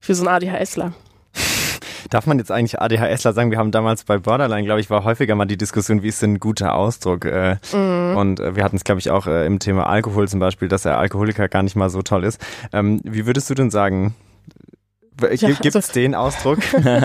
[0.00, 0.92] Für so einen ADHSler.
[2.10, 3.50] Darf man jetzt eigentlich ADHSler sagen?
[3.50, 6.34] Wir haben damals bei Borderline, glaube ich, war häufiger mal die Diskussion, wie ist denn
[6.34, 7.24] ein guter Ausdruck?
[7.24, 8.16] Äh, Mhm.
[8.16, 10.82] Und äh, wir hatten es, glaube ich, auch äh, im Thema Alkohol zum Beispiel, dass
[10.82, 12.40] der Alkoholiker gar nicht mal so toll ist.
[12.72, 14.14] Ähm, wie würdest du denn sagen?
[15.20, 16.58] Ja, Gibt es also- den Ausdruck?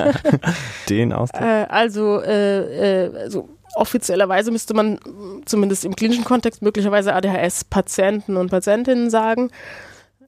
[0.89, 1.41] den Ausdruck?
[1.41, 4.99] Also, äh, also offiziellerweise müsste man
[5.45, 9.49] zumindest im klinischen Kontext möglicherweise ADHS-Patienten und Patientinnen sagen.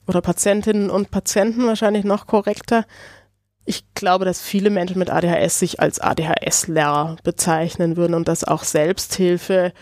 [0.06, 2.84] Oder Patientinnen und Patienten wahrscheinlich noch korrekter.
[3.64, 8.62] Ich glaube, dass viele Menschen mit ADHS sich als ADHSler bezeichnen würden und dass auch
[8.62, 9.72] Selbsthilfe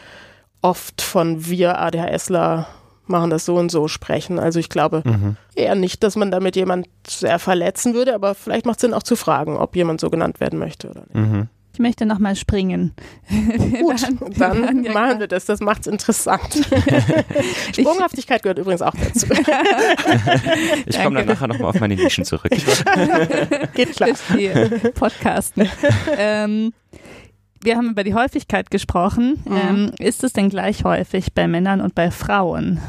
[0.63, 2.67] oft von wir ADHSler
[3.07, 4.39] machen das so und so sprechen.
[4.39, 5.37] Also ich glaube Mhm.
[5.55, 9.03] eher nicht, dass man damit jemand sehr verletzen würde, aber vielleicht macht es Sinn auch
[9.03, 11.15] zu fragen, ob jemand so genannt werden möchte oder nicht.
[11.15, 11.49] Mhm.
[11.75, 12.93] Ich möchte nochmal springen.
[13.29, 15.45] Gut, Wir dann waren ja machen wir das.
[15.45, 16.55] Das macht's interessant.
[17.73, 19.27] Sprunghaftigkeit gehört übrigens auch dazu.
[20.87, 22.53] Ich komme dann nachher nochmal auf meine Nischen zurück.
[23.75, 24.15] Geht klar.
[24.15, 24.71] Verstehe.
[24.95, 25.69] Podcasten.
[26.17, 26.73] ähm,
[27.61, 29.43] wir haben über die Häufigkeit gesprochen.
[29.45, 29.57] Mhm.
[29.57, 32.81] Ähm, ist es denn gleich häufig bei Männern und bei Frauen?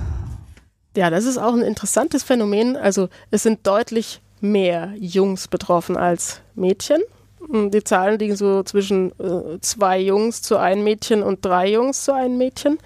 [0.96, 2.78] Ja, das ist auch ein interessantes Phänomen.
[2.78, 7.02] Also es sind deutlich mehr Jungs betroffen als Mädchen.
[7.48, 12.04] Mm, Die Zahlen liegen so zwischen äh, zwei Jungs zu einem Mädchen und drei Jungs
[12.04, 12.78] zu einem Mädchen.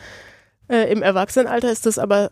[0.70, 2.32] Äh, Im Erwachsenenalter ist das aber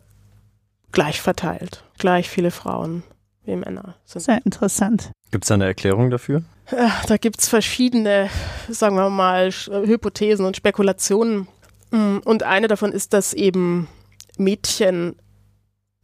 [0.92, 1.82] gleich verteilt.
[1.98, 3.02] Gleich viele Frauen
[3.44, 4.22] wie Männer sind.
[4.22, 5.10] Sehr interessant.
[5.30, 6.42] Gibt es da eine Erklärung dafür?
[6.70, 8.28] Äh, Da gibt's verschiedene,
[8.68, 11.48] sagen wir mal, Sch- äh, Hypothesen und Spekulationen.
[11.90, 13.88] Mm, Und eine davon ist, dass eben
[14.36, 15.16] Mädchen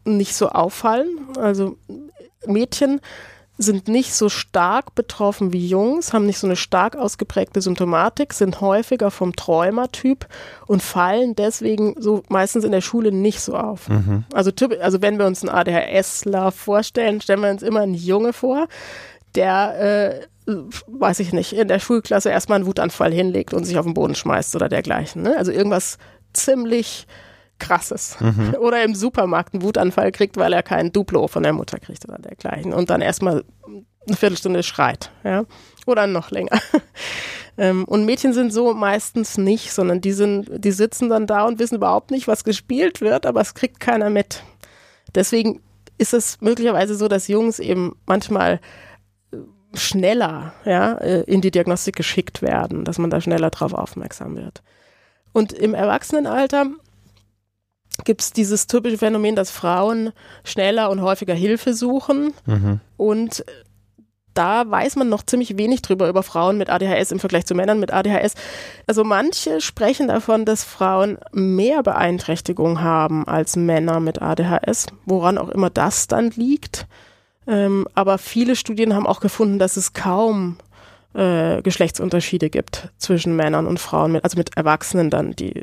[0.05, 1.09] nicht so auffallen.
[1.39, 1.77] Also
[2.47, 3.01] Mädchen
[3.57, 8.61] sind nicht so stark betroffen wie Jungs, haben nicht so eine stark ausgeprägte Symptomatik, sind
[8.61, 10.27] häufiger vom Träumertyp
[10.67, 13.89] und fallen deswegen so meistens in der Schule nicht so auf.
[13.89, 14.25] Mhm.
[14.33, 18.67] Also, also wenn wir uns einen ADHSler vorstellen, stellen wir uns immer einen Junge vor,
[19.37, 20.53] der, äh,
[20.89, 24.15] weiß ich nicht, in der Schulklasse erstmal einen Wutanfall hinlegt und sich auf den Boden
[24.17, 25.23] schmeißt oder dergleichen.
[25.23, 25.37] Ne?
[25.37, 25.99] Also irgendwas
[26.33, 27.07] ziemlich
[27.59, 28.17] krasses.
[28.21, 28.55] Mhm.
[28.61, 32.19] Oder im Supermarkt einen Wutanfall kriegt, weil er kein Duplo von der Mutter kriegt oder
[32.19, 32.73] dergleichen.
[32.73, 33.45] Und dann erstmal
[34.07, 35.11] eine Viertelstunde schreit.
[35.23, 35.45] Ja?
[35.87, 36.61] Oder noch länger.
[37.57, 41.59] Ähm, und Mädchen sind so meistens nicht, sondern die sind, die sitzen dann da und
[41.61, 44.43] wissen überhaupt nicht, was gespielt wird, aber es kriegt keiner mit.
[45.15, 45.61] Deswegen
[45.97, 48.61] ist es möglicherweise so, dass Jungs eben manchmal
[49.33, 49.37] äh,
[49.75, 54.63] schneller ja, äh, in die Diagnostik geschickt werden, dass man da schneller drauf aufmerksam wird.
[55.33, 56.67] Und im Erwachsenenalter
[57.99, 62.81] gibt es dieses typische Phänomen, dass Frauen schneller und häufiger Hilfe suchen mhm.
[62.97, 63.45] und
[64.35, 67.79] da weiß man noch ziemlich wenig drüber über Frauen mit ADHS im Vergleich zu Männern
[67.79, 68.35] mit ADHS.
[68.87, 75.49] Also manche sprechen davon, dass Frauen mehr Beeinträchtigung haben als Männer mit ADHS, woran auch
[75.49, 76.87] immer das dann liegt.
[77.47, 80.74] Ähm, aber viele Studien haben auch gefunden, dass es kaum äh,
[81.15, 85.63] Geschlechtsunterschiede gibt zwischen Männern und Frauen, mit, also mit Erwachsenen dann, die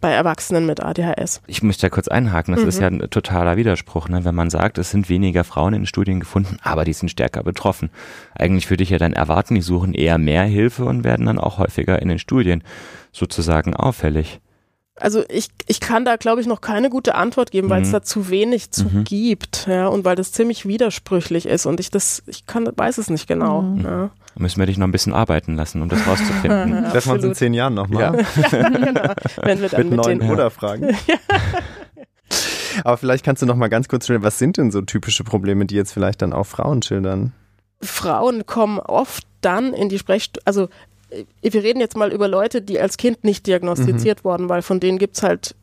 [0.00, 1.42] bei Erwachsenen mit ADHS.
[1.46, 2.68] Ich möchte da kurz einhaken, das mhm.
[2.68, 4.24] ist ja ein totaler Widerspruch, ne?
[4.24, 7.90] wenn man sagt, es sind weniger Frauen in Studien gefunden, aber die sind stärker betroffen.
[8.34, 11.58] Eigentlich würde ich ja dann erwarten, die suchen eher mehr Hilfe und werden dann auch
[11.58, 12.64] häufiger in den Studien
[13.12, 14.40] sozusagen auffällig.
[15.00, 17.92] Also ich, ich kann da, glaube ich, noch keine gute Antwort geben, weil es mhm.
[17.92, 19.04] da zu wenig zu mhm.
[19.04, 23.08] gibt, ja, und weil das ziemlich widersprüchlich ist und ich das, ich kann, weiß es
[23.08, 23.62] nicht genau.
[23.62, 23.84] Mhm.
[23.84, 24.10] Ja.
[24.34, 26.84] Da müssen wir dich noch ein bisschen arbeiten lassen, um das rauszufinden.
[26.90, 28.24] Treffen wir uns in zehn Jahren nochmal.
[28.36, 28.52] Ja.
[28.52, 29.14] ja, genau.
[29.42, 30.96] Wenn wir dann mit, mit neuen Oder-Fragen.
[31.06, 31.16] Ja.
[32.84, 35.66] Aber vielleicht kannst du noch mal ganz kurz schildern, was sind denn so typische Probleme,
[35.66, 37.32] die jetzt vielleicht dann auch Frauen schildern?
[37.82, 40.68] Frauen kommen oft dann in die Sprechstunde, also
[41.40, 44.24] wir reden jetzt mal über Leute, die als Kind nicht diagnostiziert mhm.
[44.24, 45.54] wurden, weil von denen gibt es halt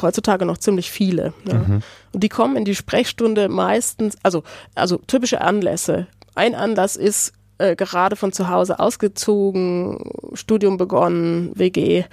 [0.00, 1.32] heutzutage noch ziemlich viele.
[1.46, 1.54] Ja.
[1.54, 1.82] Mhm.
[2.12, 4.42] Und die kommen in die Sprechstunde meistens, also,
[4.74, 6.06] also typische Anlässe.
[6.34, 12.04] Ein Anlass ist äh, gerade von zu Hause ausgezogen, Studium begonnen, WG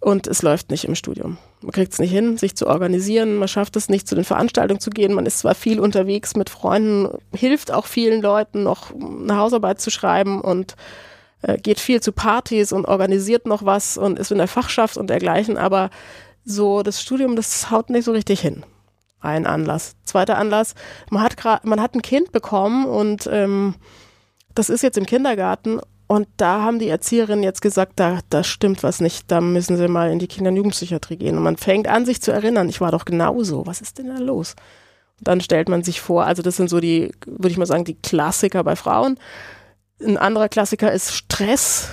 [0.00, 1.38] und es läuft nicht im Studium.
[1.60, 4.80] Man kriegt es nicht hin, sich zu organisieren, man schafft es nicht, zu den Veranstaltungen
[4.80, 5.12] zu gehen.
[5.12, 9.90] Man ist zwar viel unterwegs mit Freunden, hilft auch vielen Leuten noch eine Hausarbeit zu
[9.90, 10.76] schreiben und
[11.42, 15.08] äh, geht viel zu Partys und organisiert noch was und ist in der Fachschaft und
[15.08, 15.90] dergleichen, aber
[16.44, 18.64] so das Studium, das haut nicht so richtig hin.
[19.20, 19.96] Ein Anlass.
[20.04, 20.74] Zweiter Anlass,
[21.10, 23.74] man hat gerade, man hat ein Kind bekommen und ähm,
[24.54, 28.82] das ist jetzt im Kindergarten und da haben die Erzieherinnen jetzt gesagt, da, da stimmt
[28.82, 31.36] was nicht, da müssen sie mal in die Kinder- und Jugendpsychiatrie gehen.
[31.36, 34.16] Und man fängt an, sich zu erinnern, ich war doch genauso, was ist denn da
[34.16, 34.56] los?
[35.18, 37.84] Und dann stellt man sich vor, also das sind so die, würde ich mal sagen,
[37.84, 39.18] die Klassiker bei Frauen.
[40.04, 41.92] Ein anderer Klassiker ist Stress.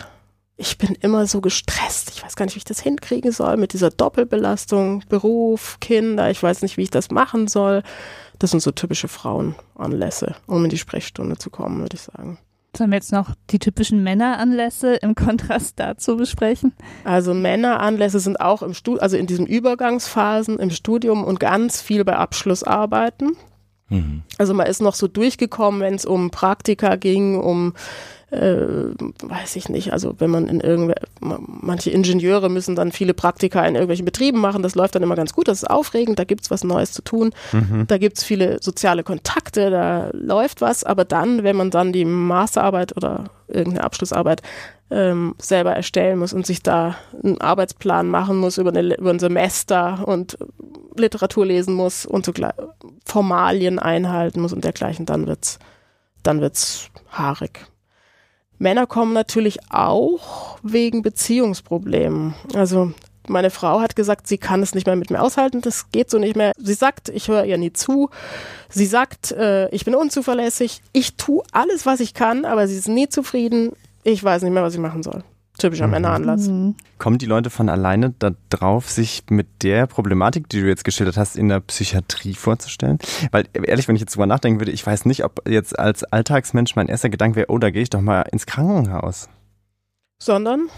[0.58, 2.12] Ich bin immer so gestresst.
[2.12, 6.30] Ich weiß gar nicht, wie ich das hinkriegen soll mit dieser Doppelbelastung, Beruf, Kinder.
[6.30, 7.84] Ich weiß nicht, wie ich das machen soll.
[8.40, 12.38] Das sind so typische Frauenanlässe, um in die Sprechstunde zu kommen, würde ich sagen.
[12.78, 16.74] Sollen wir jetzt noch die typischen Männeranlässe im Kontrast dazu besprechen?
[17.06, 22.04] Also Männeranlässe sind auch im Studium, also in diesen Übergangsphasen im Studium und ganz viel
[22.04, 23.38] bei Abschlussarbeiten.
[23.90, 24.24] Mhm.
[24.38, 27.74] Also man ist noch so durchgekommen, wenn es um Praktika ging, um
[28.32, 28.66] äh,
[29.22, 33.76] weiß ich nicht, also wenn man in irgendwelche, manche Ingenieure müssen dann viele Praktika in
[33.76, 36.52] irgendwelchen Betrieben machen, das läuft dann immer ganz gut, das ist aufregend, da gibt es
[36.52, 37.86] was Neues zu tun, mhm.
[37.88, 42.06] da gibt es viele soziale Kontakte, da läuft was, aber dann, wenn man dann die
[42.06, 44.42] Masterarbeit oder irgendeine Abschlussarbeit
[44.90, 49.20] ähm, selber erstellen muss und sich da einen Arbeitsplan machen muss über, eine, über ein
[49.20, 50.38] Semester und
[50.96, 52.32] Literatur lesen muss und so
[53.06, 55.60] Formalien einhalten muss und dergleichen, dann wird's,
[56.24, 57.66] dann wird's haarig.
[58.58, 62.36] Männer kommen natürlich auch wegen Beziehungsproblemen.
[62.54, 62.94] Also
[63.28, 66.20] meine Frau hat gesagt, sie kann es nicht mehr mit mir aushalten, das geht so
[66.20, 66.52] nicht mehr.
[66.58, 68.10] Sie sagt, ich höre ihr nie zu.
[68.70, 70.82] Sie sagt, äh, ich bin unzuverlässig.
[70.94, 73.72] Ich tue alles, was ich kann, aber sie ist nie zufrieden.
[74.04, 75.24] Ich weiß nicht mehr, was ich machen soll.
[75.58, 75.92] Typischer mhm.
[75.92, 76.48] Männeranlass.
[76.48, 76.76] Mhm.
[76.98, 78.14] Kommen die Leute von alleine
[78.50, 83.00] darauf, sich mit der Problematik, die du jetzt geschildert hast, in der Psychiatrie vorzustellen?
[83.32, 86.76] Weil ehrlich, wenn ich jetzt drüber nachdenken würde, ich weiß nicht, ob jetzt als Alltagsmensch
[86.76, 89.30] mein erster Gedanke wäre, oh, da gehe ich doch mal ins Krankenhaus.
[90.22, 90.70] Sondern?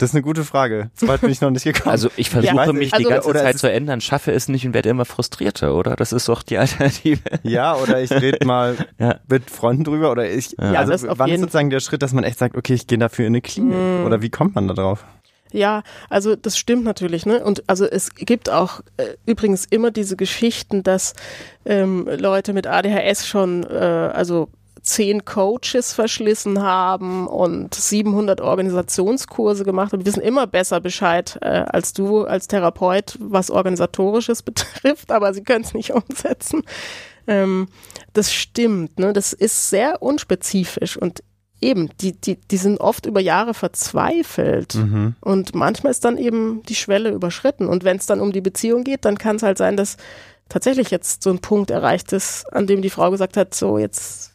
[0.00, 0.90] Das ist eine gute Frage.
[0.94, 1.90] So weit bin ich noch nicht gekommen.
[1.90, 4.72] Also ich versuche ja, mich also, die ganze Zeit zu ändern, schaffe es nicht und
[4.72, 5.94] werde immer frustrierter, oder?
[5.94, 7.20] Das ist doch die Alternative.
[7.42, 9.20] Ja, oder ich rede mal ja.
[9.28, 10.72] mit Freunden drüber oder ich, ja.
[10.72, 13.32] also wann ist sozusagen der Schritt, dass man echt sagt, okay, ich gehe dafür in
[13.32, 13.76] eine Klinik?
[13.76, 14.06] Mhm.
[14.06, 15.04] Oder wie kommt man da drauf?
[15.52, 17.44] Ja, also das stimmt natürlich, ne?
[17.44, 21.12] Und also es gibt auch äh, übrigens immer diese Geschichten, dass
[21.66, 24.48] ähm, Leute mit ADHS schon, äh, also
[24.82, 30.00] zehn Coaches verschlissen haben und 700 Organisationskurse gemacht haben.
[30.00, 35.42] Wir wissen immer besser Bescheid äh, als du als Therapeut, was Organisatorisches betrifft, aber sie
[35.42, 36.62] können es nicht umsetzen.
[37.26, 37.68] Ähm,
[38.12, 39.12] das stimmt, ne?
[39.12, 41.22] das ist sehr unspezifisch und
[41.60, 45.14] eben, die, die, die sind oft über Jahre verzweifelt mhm.
[45.20, 48.84] und manchmal ist dann eben die Schwelle überschritten und wenn es dann um die Beziehung
[48.84, 49.96] geht, dann kann es halt sein, dass
[50.48, 54.29] tatsächlich jetzt so ein Punkt erreicht ist, an dem die Frau gesagt hat, so jetzt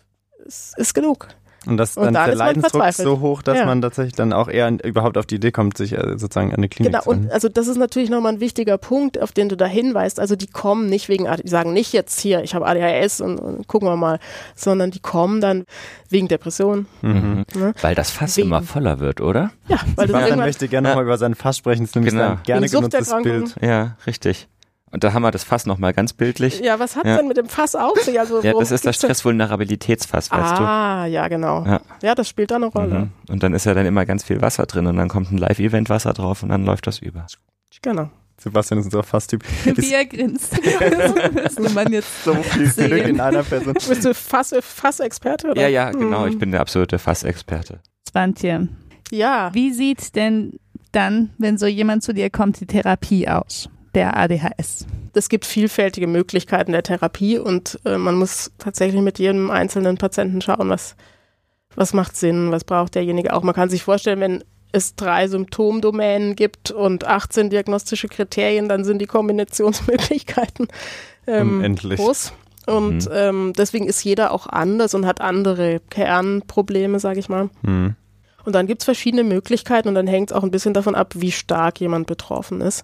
[0.46, 1.28] es ist genug.
[1.68, 3.66] Und das Und dann dann der ist Leidensdruck so hoch, dass Ja.
[3.66, 6.70] man tatsächlich dann auch eher überhaupt auf die Idee kommt, sich äh, sozusagen an eine
[6.70, 7.32] Klinik Genau, zu und wenden.
[7.32, 10.20] also das ist natürlich nochmal ein wichtiger Punkt, auf den du da hinweist.
[10.20, 13.68] Also die kommen nicht wegen, die sagen nicht jetzt hier, ich habe ADHS und, und
[13.68, 14.20] gucken wir mal,
[14.56, 15.66] sondern die kommen dann
[16.08, 16.86] wegen Depression.
[17.02, 17.46] Mhm.
[17.56, 17.74] Ne?
[17.82, 19.50] Weil das Fass Wegen- immer voller wird, oder?
[19.68, 20.92] Ja, weil dann Sebastian möchte gerne Ja.
[20.94, 22.30] nochmal über sein Fass sprechen, das ist nämlich Genau.
[22.34, 23.12] ein gerne genutztes.
[23.24, 23.56] Bild.
[23.60, 24.48] Ja, richtig.
[24.91, 26.60] Und da haben wir das Fass nochmal ganz bildlich.
[26.62, 27.17] Ja, was hat Ja.
[27.17, 28.17] denn mit dem Fass auf sich?
[28.19, 28.95] Also, Ja, das ist das?
[28.95, 31.65] Stressvulnerabilitätsfass, weißt Ah, ja, genau.
[31.65, 31.82] Ja.
[32.02, 32.15] Ja.
[32.15, 32.78] das spielt da eine du.
[32.78, 33.00] Rolle.
[33.00, 33.10] Mhm.
[33.30, 35.89] Und dann ist ja dann immer ganz viel Wasser drin und dann kommt ein Live-Event
[35.89, 37.26] Wasser drauf und dann läuft das über.
[37.82, 38.10] Genau.
[38.38, 39.43] Sebastian ist unser Fasstyp.
[39.65, 40.54] Wie er grinst.
[40.54, 42.88] Das müsste man jetzt so viel Sehen.
[42.88, 43.74] Glück in einer Person.
[43.74, 45.52] Bist du Fass, Fassexperte?
[45.52, 45.62] oder?
[45.62, 46.24] Ja, ja, genau.
[46.26, 46.32] Hm.
[46.32, 47.80] Ich bin der absolute Fassexperte.
[48.10, 48.67] Swantje.
[49.12, 50.60] Ja, Wie sieht denn
[50.91, 53.69] dann, wenn so jemand zu dir kommt, die Therapie aus?
[53.96, 54.86] Der ADHS.
[55.14, 60.42] es gibt vielfältige Möglichkeiten der Therapie und äh, man muss tatsächlich mit jedem einzelnen Patienten
[60.42, 60.96] schauen, was,
[61.76, 63.42] was macht Sinn, was braucht derjenige auch.
[63.42, 69.00] Man kann sich vorstellen, wenn es drei Symptomdomänen gibt und 18 diagnostische Kriterien, dann sind
[69.00, 70.68] die Kombinationsmöglichkeiten
[71.28, 71.98] ähm, Unendlich.
[72.00, 72.34] groß.
[72.68, 73.12] Und Mhm.
[73.14, 77.50] ähm, deswegen ist jeder auch anders und hat andere Kernprobleme, sage ich mal.
[77.64, 77.96] Hm.
[78.44, 81.32] Und dann gibt's verschiedene Möglichkeiten und dann hängt es auch ein bisschen davon ab, wie
[81.32, 82.84] stark jemand betroffen ist.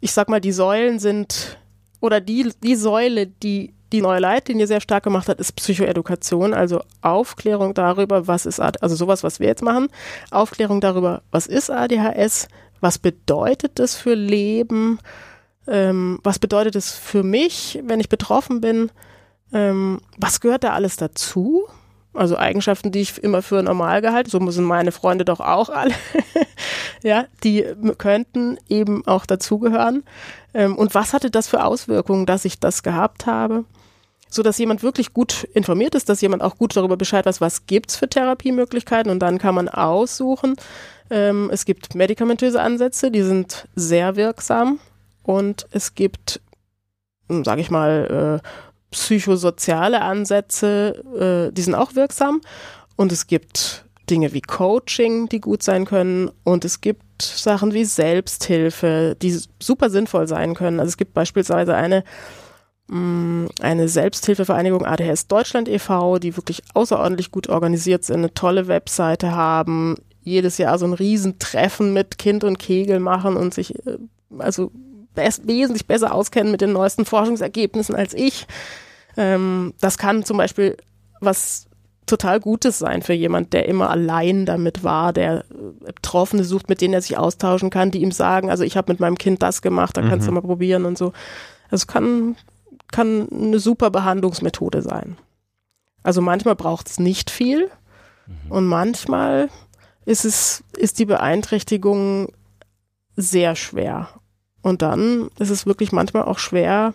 [0.00, 1.58] Ich sag mal, die Säulen sind,
[2.00, 6.80] oder die, die Säule, die die neue Leitlinie sehr stark gemacht hat, ist Psychoedukation, also
[7.02, 9.88] Aufklärung darüber, was ist ADHS, also sowas, was wir jetzt machen,
[10.30, 12.48] Aufklärung darüber, was ist ADHS,
[12.80, 14.98] was bedeutet das für Leben,
[15.66, 18.90] ähm, was bedeutet es für mich, wenn ich betroffen bin,
[19.52, 21.66] ähm, was gehört da alles dazu?
[22.12, 25.94] Also Eigenschaften, die ich immer für normal gehalten, so müssen meine Freunde doch auch alle,
[27.04, 27.64] ja, die
[27.98, 30.02] könnten eben auch dazugehören.
[30.52, 33.64] Ähm, und was hatte das für Auswirkungen, dass ich das gehabt habe?
[34.28, 37.66] So dass jemand wirklich gut informiert ist, dass jemand auch gut darüber Bescheid weiß, was
[37.66, 40.56] gibt's für Therapiemöglichkeiten und dann kann man aussuchen.
[41.10, 44.80] Ähm, es gibt medikamentöse Ansätze, die sind sehr wirksam
[45.22, 46.40] und es gibt,
[47.28, 48.48] sage ich mal, äh,
[48.90, 52.40] psychosoziale Ansätze, äh, die sind auch wirksam.
[52.96, 56.30] Und es gibt Dinge wie Coaching, die gut sein können.
[56.44, 60.80] Und es gibt Sachen wie Selbsthilfe, die super sinnvoll sein können.
[60.80, 62.04] Also es gibt beispielsweise eine,
[62.88, 69.32] mh, eine Selbsthilfevereinigung ADHS Deutschland e.V., die wirklich außerordentlich gut organisiert sind, eine tolle Webseite
[69.32, 73.98] haben, jedes Jahr so ein Riesentreffen mit Kind und Kegel machen und sich äh,
[74.38, 74.70] also
[75.14, 78.46] best, wesentlich besser auskennen mit den neuesten Forschungsergebnissen als ich.
[79.16, 80.76] Ähm, das kann zum Beispiel
[81.20, 81.66] was
[82.06, 86.80] total Gutes sein für jemand, der immer allein damit war, der äh, Betroffene sucht, mit
[86.80, 89.62] denen er sich austauschen kann, die ihm sagen, also ich habe mit meinem Kind das
[89.62, 90.34] gemacht, da kannst du Mhm.
[90.36, 91.12] mal probieren und so.
[91.70, 92.36] Also kann,
[92.90, 95.16] kann eine super Behandlungsmethode sein.
[96.02, 97.70] Also manchmal braucht es nicht viel
[98.48, 99.48] und manchmal
[100.06, 102.32] ist es, ist die Beeinträchtigung
[103.16, 104.08] sehr schwer.
[104.62, 106.94] Und dann ist es wirklich manchmal auch schwer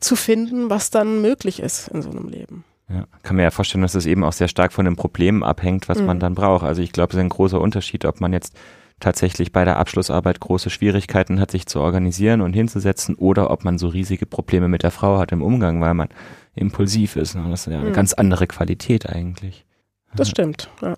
[0.00, 2.64] zu finden, was dann möglich ist in so einem Leben.
[2.88, 5.88] Ja, kann mir ja vorstellen, dass es eben auch sehr stark von den Problemen abhängt,
[5.88, 6.06] was Mhm.
[6.06, 6.64] man dann braucht.
[6.64, 8.54] Also ich glaube, es ist ein großer Unterschied, ob man jetzt
[9.00, 13.76] tatsächlich bei der Abschlussarbeit große Schwierigkeiten hat, sich zu organisieren und hinzusetzen oder ob man
[13.78, 16.08] so riesige Probleme mit der Frau hat im Umgang, weil man
[16.54, 17.34] impulsiv ist.
[17.34, 17.44] Ne?
[17.50, 17.94] Das ist ja eine Mhm.
[17.94, 19.66] ganz andere Qualität eigentlich.
[20.14, 20.70] Das stimmt.
[20.80, 20.96] Ja.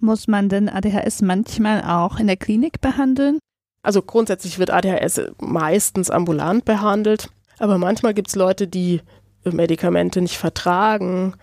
[0.00, 3.38] Muss man denn ADHS manchmal auch in der Klinik behandeln?
[3.82, 9.00] Also grundsätzlich wird ADHS meistens ambulant behandelt, aber manchmal gibt es Leute, die
[9.44, 11.34] Medikamente nicht vertragen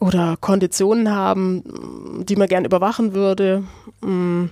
[0.00, 3.64] oder Konditionen haben, die man gern überwachen würde
[4.02, 4.46] mm,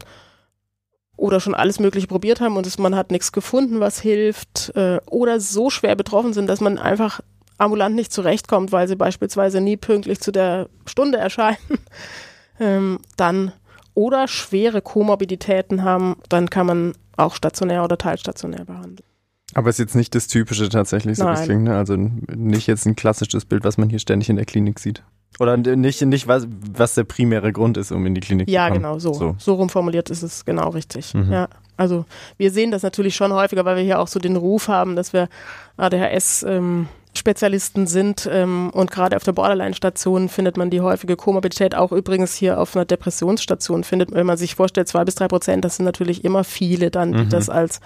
[1.16, 5.40] oder schon alles Mögliche probiert haben und man hat nichts gefunden, was hilft äh, oder
[5.40, 7.20] so schwer betroffen sind, dass man einfach
[7.58, 11.58] ambulant nicht zurechtkommt, weil sie beispielsweise nie pünktlich zu der Stunde erscheinen,
[12.60, 13.52] ähm, dann
[13.94, 19.06] oder schwere Komorbiditäten haben, dann kann man auch stationär oder teilstationär behandeln.
[19.54, 21.44] Aber ist jetzt nicht das Typische tatsächlich, so es Nein.
[21.46, 21.64] klingt.
[21.64, 21.76] Ne?
[21.76, 25.02] Also nicht jetzt ein klassisches Bild, was man hier ständig in der Klinik sieht.
[25.38, 28.72] Oder nicht, nicht was, was der primäre Grund ist, um in die Klinik Ja, zu
[28.72, 28.82] kommen.
[28.82, 29.12] genau, so.
[29.12, 29.36] So.
[29.38, 29.54] so.
[29.54, 31.14] rum formuliert ist es genau richtig.
[31.14, 31.32] Mhm.
[31.32, 32.04] Ja, also
[32.36, 35.12] wir sehen das natürlich schon häufiger, weil wir hier auch so den Ruf haben, dass
[35.12, 35.28] wir
[35.76, 41.74] ADHS ähm, Spezialisten sind ähm, und gerade auf der Borderline-Station findet man die häufige Komorbidität,
[41.74, 45.64] auch übrigens hier auf einer Depressionsstation findet, wenn man sich vorstellt, zwei bis drei Prozent,
[45.64, 47.28] das sind natürlich immer viele dann, die Mhm.
[47.30, 47.80] das als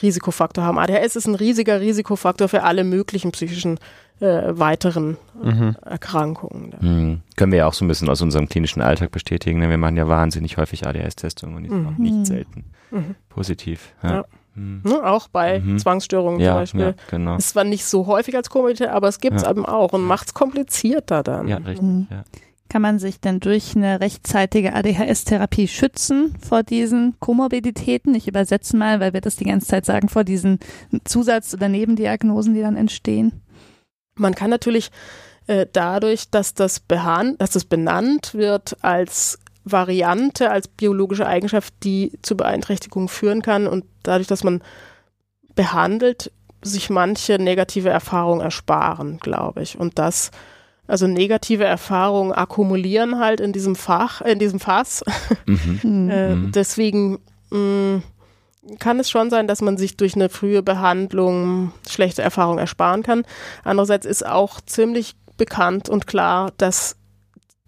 [0.00, 0.78] Risikofaktor haben.
[0.78, 3.78] ADHS ist ein riesiger Risikofaktor für alle möglichen psychischen
[4.20, 5.74] äh, weiteren Mhm.
[5.84, 6.74] Erkrankungen.
[6.78, 7.20] Hm.
[7.36, 9.58] Können wir ja auch so ein bisschen aus unserem klinischen Alltag bestätigen.
[9.58, 9.68] Ne?
[9.68, 11.88] Wir machen ja wahnsinnig häufig ADHS-Testungen und die sind Mhm.
[11.88, 12.24] auch nicht Mhm.
[12.24, 13.14] selten Mhm.
[13.28, 13.92] positiv.
[14.04, 14.10] Ja.
[14.10, 14.24] Ja.
[14.54, 14.82] Hm.
[14.84, 15.78] Ne, auch bei mhm.
[15.78, 16.80] Zwangsstörungen ja, zum Beispiel.
[16.80, 17.36] Ja, genau.
[17.36, 19.50] Ist zwar nicht so häufig als Komorbidität, aber es gibt es ja.
[19.50, 21.48] eben auch und macht es komplizierter dann.
[21.48, 21.82] Ja, richtig.
[21.82, 22.06] Mhm.
[22.10, 22.24] Ja.
[22.68, 28.14] Kann man sich denn durch eine rechtzeitige ADHS-Therapie schützen vor diesen Komorbiditäten?
[28.14, 30.58] Ich übersetze mal, weil wir das die ganze Zeit sagen, vor diesen
[31.04, 33.42] Zusatz- oder Nebendiagnosen, die dann entstehen.
[34.14, 34.90] Man kann natürlich
[35.48, 42.12] äh, dadurch, dass das, behan dass das benannt wird als Variante, als biologische Eigenschaft, die
[42.22, 44.62] zu Beeinträchtigungen führen kann und dadurch, dass man
[45.54, 46.32] behandelt,
[46.62, 49.78] sich manche negative Erfahrungen ersparen, glaube ich.
[49.78, 50.30] Und das,
[50.86, 55.04] also negative Erfahrungen akkumulieren halt in diesem Fach, in diesem Fass.
[55.46, 55.80] Mhm.
[56.10, 56.52] äh, mhm.
[56.52, 57.18] deswegen
[57.50, 58.02] mh, mm,
[58.78, 63.24] kann es schon sein, dass man sich durch eine frühe Behandlung schlechte Erfahrungen ersparen kann.
[63.64, 66.96] Andererseits ist auch ziemlich bekannt und klar, dass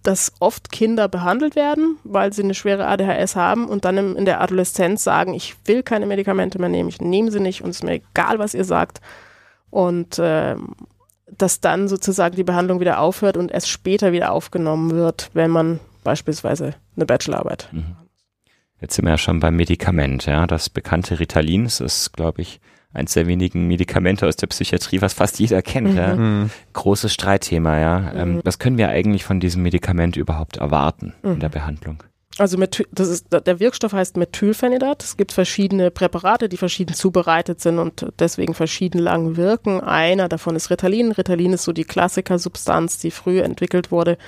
[0.05, 4.41] dass oft Kinder behandelt werden, weil sie eine schwere ADHS haben und dann in der
[4.41, 7.85] Adoleszenz sagen, ich will keine Medikamente mehr nehmen, ich nehme sie nicht und es ist
[7.85, 9.01] mir egal, was ihr sagt.
[9.71, 10.57] Und äh,
[11.27, 15.81] dass dann sozusagen die Behandlung wieder aufhört und erst später wieder aufgenommen wird, wenn man
[16.05, 17.69] beispielsweise eine Bachelorarbeit.
[17.73, 17.97] Mhm.
[18.81, 20.47] Jetzt sind wir ja schon beim Medikament, ja.
[20.47, 22.61] Das bekannte Ritalin, das ist, glaube ich,
[22.95, 25.91] eins der wenigen Medikamente aus der Psychiatrie, was fast jeder kennt.
[25.91, 25.97] Mhm.
[25.97, 26.15] Ja?
[26.15, 26.51] Mhm.
[26.73, 28.13] Großes Streitthema, ja.
[28.15, 28.41] Ähm, mhm.
[28.45, 31.53] was können wir eigentlich von diesem Medikament überhaupt erwarten in der mhm.
[31.53, 32.03] Behandlung?
[32.37, 32.57] Also
[32.91, 35.05] das ist, der Wirkstoff heißt Methylphenidat.
[35.05, 39.81] Es gibt verschiedene Präparate, die verschieden zubereitet sind und deswegen verschieden lang wirken.
[39.81, 41.13] Einer davon ist Ritalin.
[41.13, 44.19] Ritalin ist so die Klassikersubstanz, die früh entwickelt wurde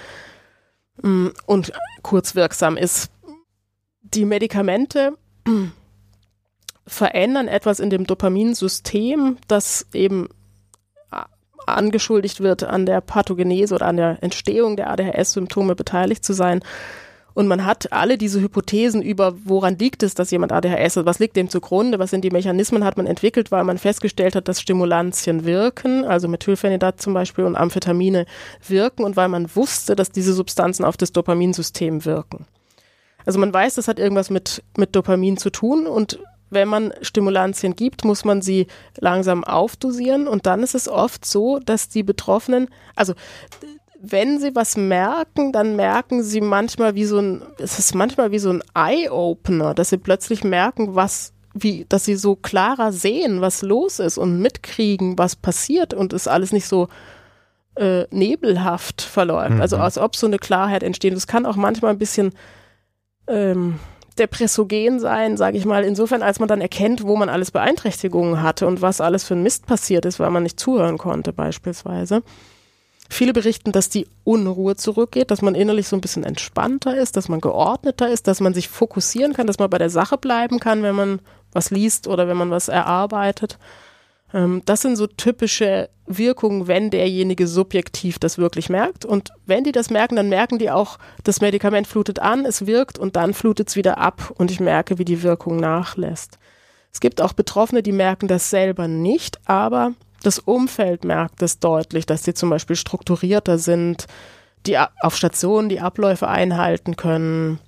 [1.02, 3.10] mm, und kurzwirksam ist.
[4.02, 5.14] Die Medikamente
[6.86, 10.28] verändern etwas in dem Dopaminsystem, das eben
[11.66, 16.60] angeschuldigt wird, an der Pathogenese oder an der Entstehung der ADHS-Symptome beteiligt zu sein.
[17.34, 21.18] Und man hat alle diese Hypothesen über, woran liegt es, dass jemand ADHS hat, was
[21.18, 24.62] liegt dem zugrunde, was sind die Mechanismen, hat man entwickelt, weil man festgestellt hat, dass
[24.62, 28.24] Stimulantien wirken, also Methylphenidat zum Beispiel und Amphetamine
[28.66, 32.46] wirken und weil man wusste, dass diese Substanzen auf das Dopaminsystem wirken.
[33.26, 36.20] Also man weiß, das hat irgendwas mit, mit Dopamin zu tun und
[36.50, 38.66] wenn man Stimulantien gibt, muss man sie
[38.98, 43.14] langsam aufdosieren und dann ist es oft so, dass die Betroffenen, also
[44.00, 48.38] wenn sie was merken, dann merken sie manchmal wie so ein, es ist manchmal wie
[48.38, 53.62] so ein Eye-Opener, dass sie plötzlich merken, was, wie, dass sie so klarer sehen, was
[53.62, 56.88] los ist und mitkriegen, was passiert und es alles nicht so
[57.76, 59.54] äh, nebelhaft verläuft.
[59.54, 59.60] Mhm.
[59.60, 61.14] Also als ob so eine Klarheit entsteht.
[61.14, 62.32] Das kann auch manchmal ein bisschen
[63.26, 63.78] ähm,
[64.18, 68.66] depressogen sein, sage ich mal, insofern, als man dann erkennt, wo man alles Beeinträchtigungen hatte
[68.66, 72.22] und was alles für ein Mist passiert ist, weil man nicht zuhören konnte beispielsweise.
[73.08, 77.28] Viele berichten, dass die Unruhe zurückgeht, dass man innerlich so ein bisschen entspannter ist, dass
[77.28, 80.82] man geordneter ist, dass man sich fokussieren kann, dass man bei der Sache bleiben kann,
[80.82, 81.20] wenn man
[81.52, 83.58] was liest oder wenn man was erarbeitet.
[84.32, 89.04] Ähm, das sind so typische Wirkungen, wenn derjenige subjektiv das wirklich merkt.
[89.04, 92.98] Und wenn die das merken, dann merken die auch, das Medikament flutet an, es wirkt
[92.98, 96.38] und dann flutet es wieder ab und ich merke, wie die Wirkung nachlässt.
[96.92, 102.06] Es gibt auch Betroffene, die merken das selber nicht, aber das Umfeld merkt es deutlich,
[102.06, 104.06] dass sie zum Beispiel strukturierter sind,
[104.66, 107.58] die auf Stationen die Abläufe einhalten können.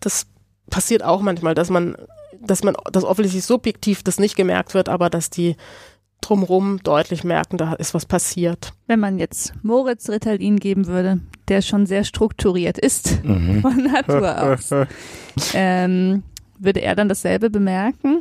[0.00, 0.26] Das
[0.70, 1.96] passiert auch manchmal, dass man
[2.40, 5.56] dass man, dass offensichtlich subjektiv das nicht gemerkt wird, aber dass die
[6.20, 8.72] drumherum deutlich merken, da ist was passiert.
[8.86, 13.60] Wenn man jetzt Moritz Ritalin geben würde, der schon sehr strukturiert ist mhm.
[13.62, 14.70] von Natur aus,
[15.54, 16.22] ähm,
[16.58, 18.20] würde er dann dasselbe bemerken?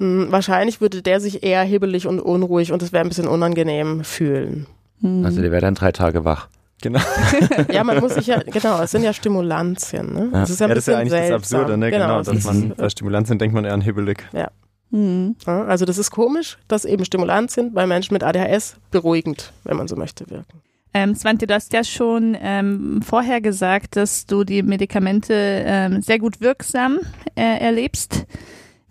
[0.00, 4.04] Hm, wahrscheinlich würde der sich eher hibbelig und unruhig und es wäre ein bisschen unangenehm
[4.04, 4.66] fühlen.
[5.00, 5.24] Hm.
[5.24, 6.48] Also der wäre dann drei Tage wach.
[6.84, 7.00] Genau.
[7.72, 10.12] ja, man muss sich ja, genau, es sind ja Stimulantien.
[10.12, 10.28] Ne?
[10.30, 10.40] Ja.
[10.40, 11.40] Das ist ja, ja das ist ja eigentlich seltsam.
[11.40, 11.90] das Absurde, ne?
[11.90, 14.22] Genau, genau dass man bei Stimulantien denkt man eher an hibbelig.
[14.34, 14.50] Ja.
[14.90, 15.34] Mhm.
[15.46, 19.96] Also das ist komisch, dass eben Stimulantien bei Menschen mit ADHS beruhigend, wenn man so
[19.96, 20.60] möchte, wirken.
[20.92, 26.18] Ähm, Svante, du hast ja schon ähm, vorher gesagt, dass du die Medikamente ähm, sehr
[26.18, 26.98] gut wirksam
[27.34, 28.26] äh, erlebst.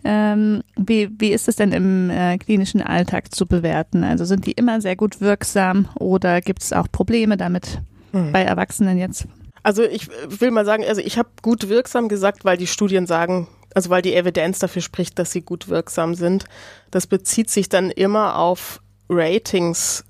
[0.04, 4.04] Ähm, wie, wie ist es denn im äh, klinischen Alltag zu bewerten?
[4.04, 7.82] Also sind die immer sehr gut wirksam oder gibt es auch Probleme damit
[8.12, 8.32] mhm.
[8.32, 9.28] bei Erwachsenen jetzt?
[9.64, 13.47] Also ich will mal sagen, also ich habe gut wirksam gesagt, weil die Studien sagen,
[13.74, 16.45] also weil die Evidenz dafür spricht, dass sie gut wirksam sind.
[16.91, 20.04] Das bezieht sich dann immer auf Ratings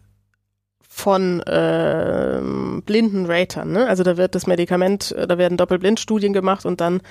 [0.82, 2.42] von äh,
[2.86, 3.72] blinden Ratern.
[3.72, 3.88] Ne?
[3.88, 7.02] Also da wird das Medikament, da werden Doppelblindstudien gemacht und dann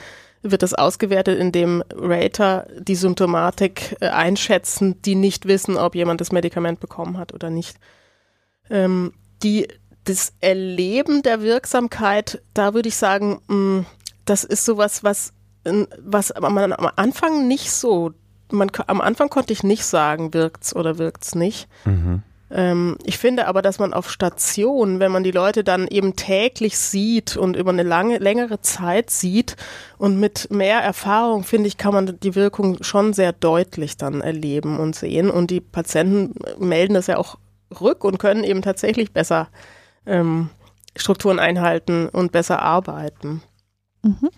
[0.42, 6.32] wird das ausgewertet, indem Rater die Symptomatik äh, einschätzen, die nicht wissen, ob jemand das
[6.32, 7.78] Medikament bekommen hat oder nicht.
[8.70, 9.12] Ähm,
[9.42, 9.68] die,
[10.04, 13.86] das Erleben der Wirksamkeit, da würde ich sagen, mh, mm,
[14.24, 15.32] das ist sowas, was,
[15.64, 18.12] was man am Anfang nicht so
[18.52, 21.68] man, am Anfang konnte ich nicht sagen, wirkt's oder wirkt's nicht.
[21.84, 22.22] Mhm.
[22.52, 26.78] Ähm, ich finde aber, dass man auf Station, wenn man die Leute dann eben täglich
[26.78, 29.56] sieht und über eine lange, längere Zeit sieht
[29.96, 34.78] und mit mehr Erfahrung, finde ich, kann man die Wirkung schon sehr deutlich dann erleben
[34.78, 35.30] und sehen.
[35.30, 37.38] Und die Patienten melden das ja auch
[37.80, 39.48] rück und können eben tatsächlich besser
[40.04, 40.50] ähm,
[40.94, 43.42] Strukturen einhalten und besser arbeiten.
[44.02, 44.28] Mhm.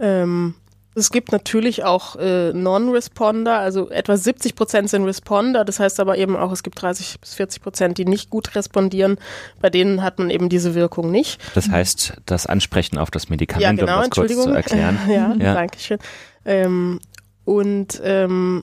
[0.00, 0.54] Ähm,
[1.00, 6.18] es gibt natürlich auch äh, Non-Responder, also etwa 70 Prozent sind Responder, das heißt aber
[6.18, 9.18] eben auch, es gibt 30 bis 40 Prozent, die nicht gut respondieren.
[9.60, 11.40] Bei denen hat man eben diese Wirkung nicht.
[11.54, 14.98] Das heißt, das Ansprechen auf das Medikament, ja, genau, um das kurz zu erklären.
[15.08, 15.98] ja, ja, danke schön.
[16.44, 17.00] Ähm,
[17.44, 18.62] und ähm,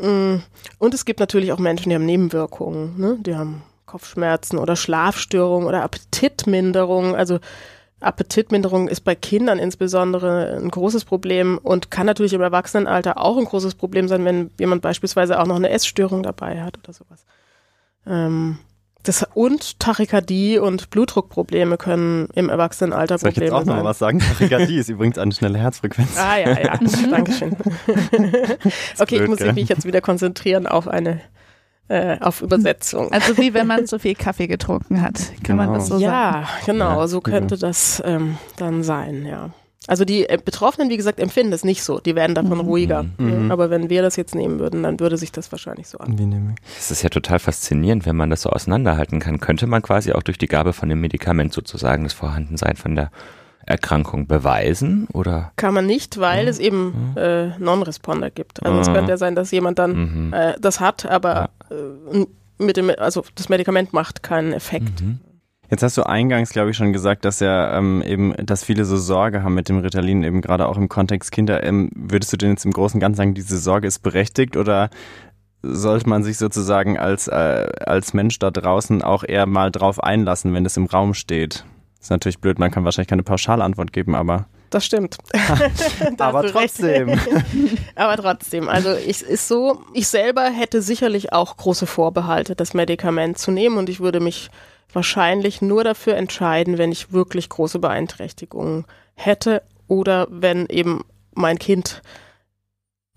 [0.00, 0.36] mm,
[0.78, 3.18] und es gibt natürlich auch Menschen, die haben Nebenwirkungen, ne?
[3.20, 7.38] die haben Kopfschmerzen oder Schlafstörungen oder Appetitminderung, also
[8.00, 13.46] Appetitminderung ist bei Kindern insbesondere ein großes Problem und kann natürlich im Erwachsenenalter auch ein
[13.46, 17.24] großes Problem sein, wenn jemand beispielsweise auch noch eine Essstörung dabei hat oder sowas.
[18.06, 18.58] Ähm,
[19.02, 23.56] das, und Tachykardie und Blutdruckprobleme können im Erwachsenenalter Soll Probleme sein.
[23.56, 24.18] Soll ich jetzt auch noch was sagen?
[24.18, 26.18] Tachykardie ist übrigens eine schnelle Herzfrequenz.
[26.18, 26.78] Ah ja, ja,
[27.10, 27.56] Dankeschön.
[28.98, 29.52] okay, blöd, ich muss gell?
[29.52, 31.20] mich jetzt wieder konzentrieren auf eine
[31.88, 33.12] äh, auf Übersetzung.
[33.12, 35.64] Also wie wenn man zu viel Kaffee getrunken hat, kann genau.
[35.64, 36.46] man das so ja, sagen?
[36.46, 37.60] Ja, genau, so könnte ja.
[37.60, 39.50] das ähm, dann sein, ja.
[39.88, 42.00] Also die äh, Betroffenen, wie gesagt, empfinden das nicht so.
[42.00, 42.64] Die werden davon mhm.
[42.64, 43.04] ruhiger.
[43.18, 43.50] Mhm.
[43.52, 46.56] Aber wenn wir das jetzt nehmen würden, dann würde sich das wahrscheinlich so an.
[46.76, 49.38] Das ist ja total faszinierend, wenn man das so auseinanderhalten kann.
[49.38, 53.10] Könnte man quasi auch durch die Gabe von dem Medikament sozusagen das Vorhandensein von der
[53.66, 55.52] Erkrankung beweisen oder?
[55.56, 56.48] Kann man nicht, weil mhm.
[56.48, 58.64] es eben äh, Non-Responder gibt.
[58.64, 60.32] Also es könnte ja sein, dass jemand dann mhm.
[60.32, 61.48] äh, das hat, aber ja.
[61.70, 62.26] Äh,
[62.58, 65.02] mit dem, also das Medikament macht keinen Effekt.
[65.02, 65.20] Mhm.
[65.68, 68.96] Jetzt hast du eingangs, glaube ich, schon gesagt, dass ja ähm, eben, dass viele so
[68.96, 71.64] Sorge haben mit dem Ritalin, eben gerade auch im Kontext Kinder.
[71.64, 74.90] Ähm, würdest du denn jetzt im Großen und Ganzen sagen, diese Sorge ist berechtigt oder
[75.62, 80.54] sollte man sich sozusagen als, äh, als Mensch da draußen auch eher mal drauf einlassen,
[80.54, 81.64] wenn es im Raum steht?
[82.00, 84.46] Ist natürlich blöd, man kann wahrscheinlich keine Pauschalantwort geben, aber.
[84.70, 85.16] Das stimmt.
[86.18, 87.18] aber trotzdem.
[87.94, 88.68] aber trotzdem.
[88.68, 93.78] Also ich ist so, ich selber hätte sicherlich auch große Vorbehalte, das Medikament zu nehmen
[93.78, 94.50] und ich würde mich
[94.92, 101.04] wahrscheinlich nur dafür entscheiden, wenn ich wirklich große Beeinträchtigungen hätte oder wenn eben
[101.34, 102.02] mein Kind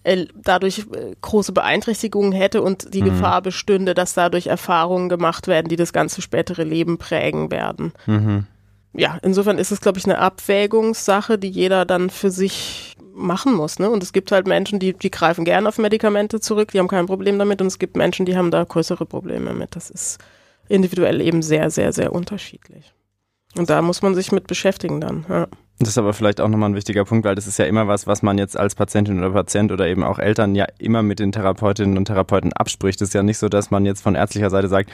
[0.04, 3.06] äh, dadurch äh, große Beeinträchtigungen hätte und die mhm.
[3.06, 7.94] Gefahr bestünde, dass dadurch Erfahrungen gemacht werden, die das ganze spätere Leben prägen werden.
[8.06, 8.46] Mhm
[8.94, 13.80] ja, insofern ist es, glaube ich, eine Abwägungssache, die jeder dann für sich machen muss.
[13.80, 13.90] Ne?
[13.90, 17.06] Und es gibt halt Menschen, die, die greifen gern auf Medikamente zurück, die haben kein
[17.06, 17.62] Problem damit.
[17.62, 19.76] Und es gibt Menschen, die haben da größere Probleme mit.
[19.76, 20.20] Das ist
[20.68, 22.94] individuell eben sehr, sehr, sehr unterschiedlich.
[23.58, 25.26] Und da muss man sich mit beschäftigen dann.
[25.28, 25.48] Ja.
[25.80, 28.06] Das ist aber vielleicht auch nochmal ein wichtiger Punkt, weil das ist ja immer was,
[28.06, 31.32] was man jetzt als Patientin oder Patient oder eben auch Eltern ja immer mit den
[31.32, 33.02] Therapeutinnen und Therapeuten abspricht.
[33.02, 34.90] Es ist ja nicht so, dass man jetzt von ärztlicher Seite sagt,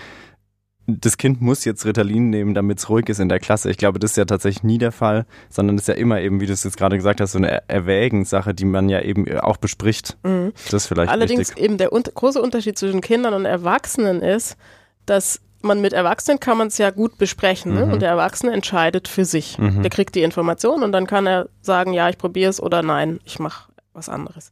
[0.87, 3.71] das Kind muss jetzt Ritalin nehmen, damit es ruhig ist in der Klasse.
[3.71, 6.39] Ich glaube, das ist ja tatsächlich nie der Fall, sondern es ist ja immer eben,
[6.41, 9.57] wie du es jetzt gerade gesagt hast, so eine Erwägenssache, die man ja eben auch
[9.57, 10.17] bespricht.
[10.23, 10.53] Mhm.
[10.65, 11.63] Das ist vielleicht Allerdings wichtig.
[11.63, 14.57] eben der un große Unterschied zwischen Kindern und Erwachsenen ist,
[15.05, 17.87] dass man mit Erwachsenen kann man es ja gut besprechen ne?
[17.87, 17.93] mhm.
[17.93, 19.57] und der Erwachsene entscheidet für sich.
[19.57, 19.81] Mhm.
[19.81, 23.19] Der kriegt die Information und dann kann er sagen, ja, ich probiere es oder nein,
[23.25, 24.51] ich mache was anderes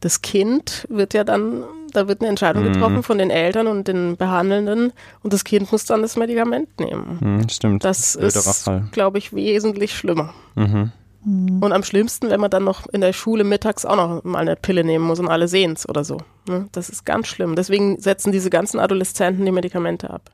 [0.00, 2.72] das Kind wird ja dann, da wird eine Entscheidung mhm.
[2.72, 7.18] getroffen von den Eltern und den Behandelnden und das Kind muss dann das Medikament nehmen.
[7.20, 7.84] Mhm, stimmt.
[7.84, 10.34] Das ist, glaube ich, wesentlich schlimmer.
[10.54, 10.92] Mhm.
[11.24, 11.62] mhm.
[11.62, 14.56] Und am schlimmsten, wenn man dann noch in der Schule mittags auch noch mal eine
[14.56, 16.18] Pille nehmen muss und alle sehen es oder so.
[16.48, 16.68] Ne?
[16.72, 17.56] Das ist ganz schlimm.
[17.56, 20.30] Deswegen setzen diese ganzen Adoleszenten die Medikamente ab.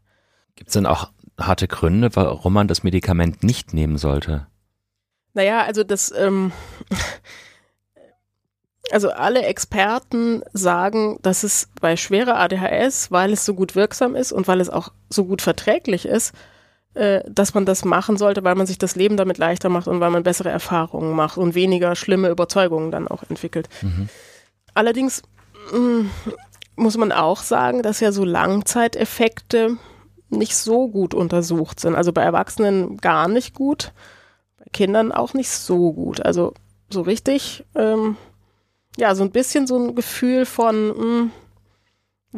[0.54, 4.46] Gibt es denn auch harte Gründe, warum man das Medikament nicht nehmen sollte?
[5.34, 6.52] Naja, also das, ähm,
[8.92, 14.32] also alle Experten sagen, dass es bei schwerer ADHS, weil es so gut wirksam ist
[14.32, 16.34] und weil es auch so gut verträglich ist,
[16.94, 20.00] äh, dass man das machen sollte, weil man sich das Leben damit leichter macht und
[20.00, 23.68] weil man bessere Erfahrungen macht und weniger schlimme Überzeugungen dann auch entwickelt.
[23.82, 24.08] Mhm.
[24.74, 25.22] Allerdings
[25.72, 26.10] mh, mm,
[26.76, 29.76] muss man auch sagen, dass ja so Langzeiteffekte
[30.28, 31.94] nicht so gut untersucht sind.
[31.94, 33.92] Also bei Erwachsenen gar nicht gut,
[34.58, 36.24] bei Kindern auch nicht so gut.
[36.24, 36.54] Also
[36.90, 38.16] so richtig ähm,
[38.96, 41.30] ja, so ein bisschen so ein Gefühl von, mh, hm,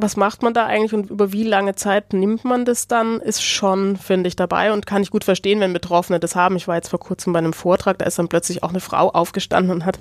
[0.00, 3.42] was macht man da eigentlich und über wie lange Zeit nimmt man das dann, ist
[3.42, 6.56] schon, finde ich, dabei und kann ich gut verstehen, wenn Betroffene das haben.
[6.56, 9.10] Ich war jetzt vor kurzem bei einem Vortrag, da ist dann plötzlich auch eine Frau
[9.10, 9.98] aufgestanden und hat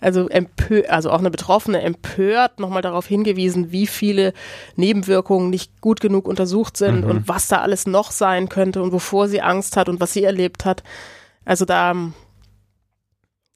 [0.00, 4.32] also empö also auch eine Betroffene empört nochmal darauf hingewiesen, wie viele
[4.74, 7.10] Nebenwirkungen nicht gut genug untersucht sind mhm.
[7.10, 10.24] und was da alles noch sein könnte und wovor sie Angst hat und was sie
[10.24, 10.82] erlebt hat.
[11.44, 11.94] Also da,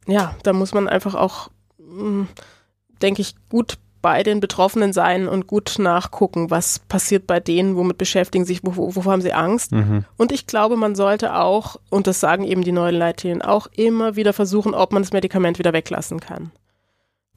[0.07, 1.51] ja, da muss man einfach auch
[3.03, 7.99] denke ich, gut bei den Betroffenen sein und gut nachgucken, was passiert bei denen, womit
[7.99, 9.73] beschäftigen sich, wovor, wovor haben sie Angst.
[9.73, 10.07] Mhm.
[10.17, 14.17] Und ich glaube, man sollte auch, und das sagen eben die neuen Leitlinien, auch immer
[14.17, 16.51] wieder versuchen, ob man das Medikament wieder weglassen kann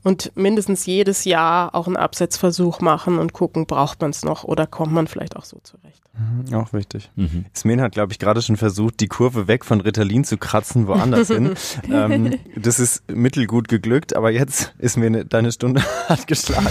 [0.03, 4.67] und mindestens jedes Jahr auch einen Absetzversuch machen und gucken, braucht man es noch oder
[4.67, 6.02] kommt man vielleicht auch so zurecht.
[6.15, 7.09] Mhm, auch wichtig.
[7.15, 7.45] Mhm.
[7.55, 11.29] Ismen hat, glaube ich, gerade schon versucht, die Kurve weg von Ritalin zu kratzen, woanders
[11.29, 11.55] hin.
[11.91, 16.67] ähm, das ist mittelgut geglückt, aber jetzt ist mir ne, deine Stunde hart geschlagen.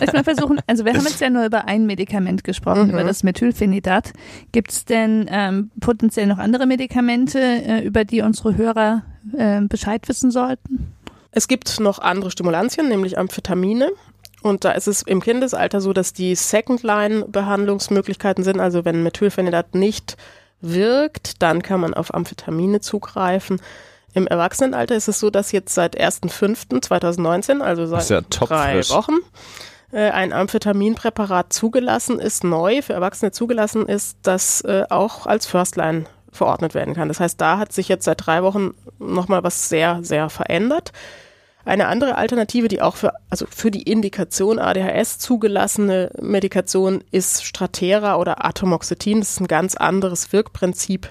[0.00, 2.90] Ich mal versuchen, also wir haben jetzt ja nur über ein Medikament gesprochen, mhm.
[2.90, 4.12] über das Methylphenidat.
[4.52, 9.02] Gibt es denn ähm, potenziell noch andere Medikamente, äh, über die unsere Hörer
[9.36, 10.92] äh, Bescheid wissen sollten?
[11.32, 13.90] Es gibt noch andere Stimulantien, nämlich Amphetamine.
[14.42, 18.60] Und da ist es im Kindesalter so, dass die Second-Line-Behandlungsmöglichkeiten sind.
[18.60, 20.16] Also wenn Methylphenidat nicht
[20.60, 23.60] wirkt, dann kann man auf Amphetamine zugreifen.
[24.14, 29.16] Im Erwachsenenalter ist es so, dass jetzt seit 1.5.2019, also seit ja drei Wochen,
[29.92, 35.76] äh, ein Amphetaminpräparat zugelassen ist, neu für Erwachsene zugelassen ist, das äh, auch als First
[35.76, 37.08] Line verordnet werden kann.
[37.08, 40.92] Das heißt, da hat sich jetzt seit drei Wochen nochmal was sehr, sehr verändert.
[41.66, 48.18] Eine andere Alternative, die auch für, also für die Indikation ADHS zugelassene Medikation ist Stratera
[48.18, 49.18] oder Atomoxetin.
[49.18, 51.10] Das ist ein ganz anderes Wirkprinzip,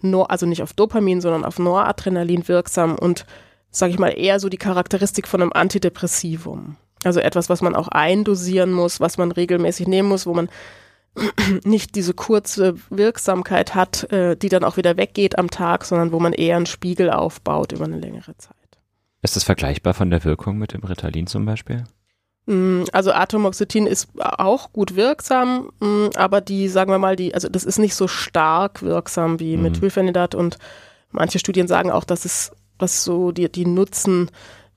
[0.00, 3.26] also nicht auf Dopamin, sondern auf Noradrenalin wirksam und,
[3.72, 6.76] sage ich mal, eher so die Charakteristik von einem Antidepressivum.
[7.02, 10.48] Also etwas, was man auch eindosieren muss, was man regelmäßig nehmen muss, wo man
[11.64, 16.20] nicht diese kurze Wirksamkeit hat, äh, die dann auch wieder weggeht am Tag, sondern wo
[16.20, 18.57] man eher einen Spiegel aufbaut über eine längere Zeit.
[19.22, 21.84] Ist das vergleichbar von der Wirkung mit dem Ritalin zum Beispiel?
[22.46, 27.48] Mm, also Atomoxetin ist auch gut wirksam, mm, aber die, sagen wir mal, die, also
[27.48, 29.64] das ist nicht so stark wirksam wie mhm.
[29.64, 30.58] Methylphenidat und
[31.10, 34.30] manche Studien sagen auch, dass es, dass so die, die Nutzen,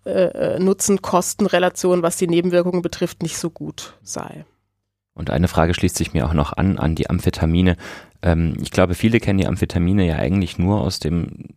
[0.05, 4.45] äh, äh, Nutzen-Kosten-Relation, was die Nebenwirkungen betrifft, nicht so gut sei.
[5.13, 7.77] Und eine Frage schließt sich mir auch noch an, an die Amphetamine.
[8.21, 11.49] Ähm, ich glaube, viele kennen die Amphetamine ja eigentlich nur aus dem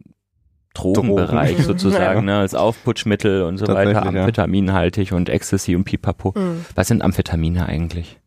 [0.75, 1.65] Drogenbereich Drogen.
[1.65, 2.35] sozusagen, ja.
[2.35, 6.35] ne, als Aufputschmittel und so weiter, amphetaminhaltig und Ecstasy und Pipapo.
[6.37, 6.67] Mhm.
[6.75, 8.19] Was sind Amphetamine eigentlich?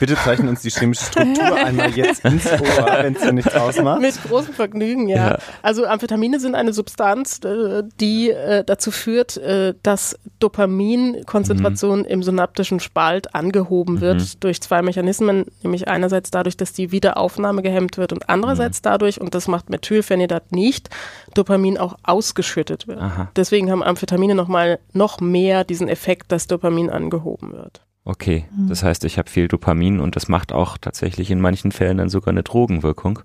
[0.00, 4.00] Bitte zeichnen uns die chemische Struktur einmal jetzt ins Ohr, wenn es dir nichts ausmacht.
[4.00, 5.30] Mit großem Vergnügen, ja.
[5.30, 5.38] ja.
[5.62, 12.04] Also Amphetamine sind eine Substanz, äh, die äh, dazu führt, äh, dass Dopaminkonzentration mhm.
[12.06, 14.40] im synaptischen Spalt angehoben wird mhm.
[14.40, 18.84] durch zwei Mechanismen, nämlich einerseits dadurch, dass die Wiederaufnahme gehemmt wird und andererseits mhm.
[18.84, 20.90] dadurch, und das macht Methylphenidat nicht,
[21.34, 23.00] Dopamin auch ausgeschüttet wird.
[23.00, 23.30] Aha.
[23.36, 27.82] Deswegen haben Amphetamine nochmal noch mehr diesen Effekt, dass Dopamin angehoben wird.
[28.06, 28.68] Okay, mhm.
[28.68, 32.08] das heißt, ich habe viel Dopamin und das macht auch tatsächlich in manchen Fällen dann
[32.08, 33.18] sogar eine Drogenwirkung.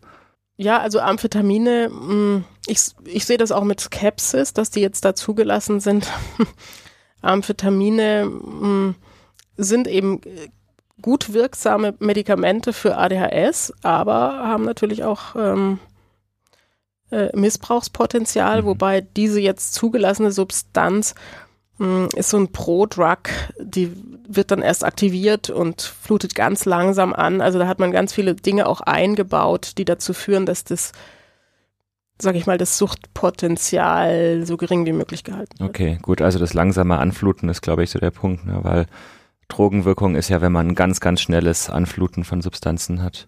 [0.58, 5.14] Ja, also Amphetamine, mm, ich, ich sehe das auch mit Skepsis, dass die jetzt da
[5.14, 6.08] zugelassen sind.
[7.22, 8.96] Amphetamine mm,
[9.56, 10.20] sind eben
[11.00, 15.78] gut wirksame Medikamente für ADHS, aber haben natürlich auch ähm,
[17.12, 18.66] äh, Missbrauchspotenzial, mhm.
[18.66, 21.14] wobei diese jetzt zugelassene Substanz
[22.16, 23.30] ist so ein Pro-Drug,
[23.60, 23.92] die
[24.28, 27.42] wird dann erst aktiviert und flutet ganz langsam an.
[27.42, 30.92] Also da hat man ganz viele Dinge auch eingebaut, die dazu führen, dass das,
[32.20, 35.70] sag ich mal, das Suchtpotenzial so gering wie möglich gehalten wird.
[35.70, 36.22] Okay, gut.
[36.22, 38.60] Also das langsame Anfluten ist, glaube ich, so der Punkt, ne?
[38.62, 38.86] weil
[39.48, 43.28] Drogenwirkung ist ja, wenn man ein ganz, ganz schnelles Anfluten von Substanzen hat.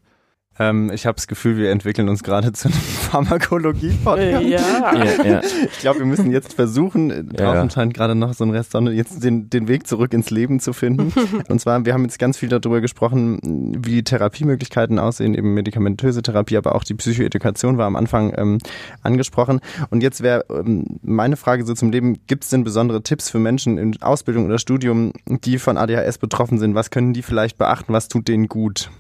[0.60, 2.78] Ähm, ich habe das Gefühl, wir entwickeln uns gerade zu einem
[3.12, 4.48] Pharmakologie-Podcast.
[4.48, 4.94] Ja.
[4.94, 5.42] ja, ja.
[5.42, 7.24] Ich glaube, wir müssen jetzt versuchen, ja,
[7.54, 10.60] draußen scheint gerade noch so ein Rest Sonne, jetzt den, den Weg zurück ins Leben
[10.60, 11.12] zu finden.
[11.50, 13.40] Und zwar, wir haben jetzt ganz viel darüber gesprochen,
[13.84, 18.60] wie die Therapiemöglichkeiten aussehen, eben medikamentöse Therapie, aber auch die Psychoedukation war am Anfang ähm,
[19.02, 19.60] angesprochen.
[19.90, 23.40] Und jetzt wäre ähm, meine Frage so zum Leben, gibt es denn besondere Tipps für
[23.40, 26.76] Menschen in Ausbildung oder Studium, die von ADHS betroffen sind?
[26.76, 27.92] Was können die vielleicht beachten?
[27.92, 28.92] Was tut denen gut?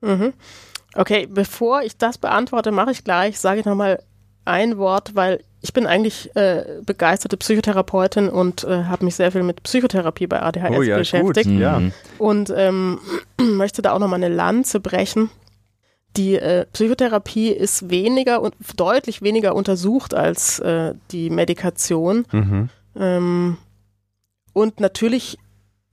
[0.00, 0.32] Mhm.
[0.98, 4.02] Okay, bevor ich das beantworte, mache ich gleich, sage ich nochmal
[4.44, 9.44] ein Wort, weil ich bin eigentlich äh, begeisterte Psychotherapeutin und äh, habe mich sehr viel
[9.44, 11.48] mit Psychotherapie bei ADHS oh, ja, beschäftigt.
[11.48, 11.60] Gut.
[11.60, 11.82] Ja.
[12.18, 12.98] Und ähm,
[13.40, 15.30] möchte da auch nochmal eine Lanze brechen.
[16.16, 22.24] Die äh, Psychotherapie ist weniger und deutlich weniger untersucht als äh, die Medikation.
[22.32, 22.70] Mhm.
[22.96, 23.56] Ähm,
[24.52, 25.38] und natürlich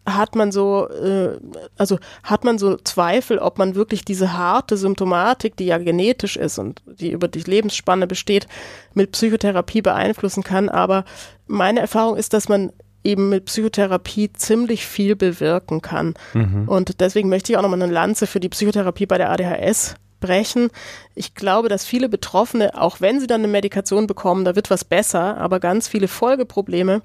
[0.06, 1.38] hat man so, äh,
[1.78, 6.60] also hat man so Zweifel, ob man wirklich diese harte Symptomatik, die ja genetisch ist
[6.60, 8.48] und die über die Lebensspanne besteht,
[8.94, 10.70] mit Psychotherapie beeinflussen kann.
[10.70, 11.06] Aber
[11.48, 12.72] meine Erfahrung ist, dass man
[13.04, 16.16] eben mit Psychotherapie ziemlich viel bewirken kann.
[16.34, 16.68] Mhm.
[16.68, 20.70] Und deswegen möchte ich auch nochmal eine Lanze für die Psychotherapie bei der ADHS brechen.
[21.14, 24.84] Ich glaube, dass viele Betroffene, auch wenn sie dann eine Medikation bekommen, da wird was
[24.84, 27.02] besser, aber ganz viele Folgeprobleme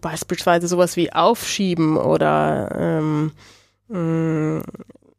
[0.00, 3.32] beispielsweise sowas wie Aufschieben oder ähm,
[3.88, 4.62] mh,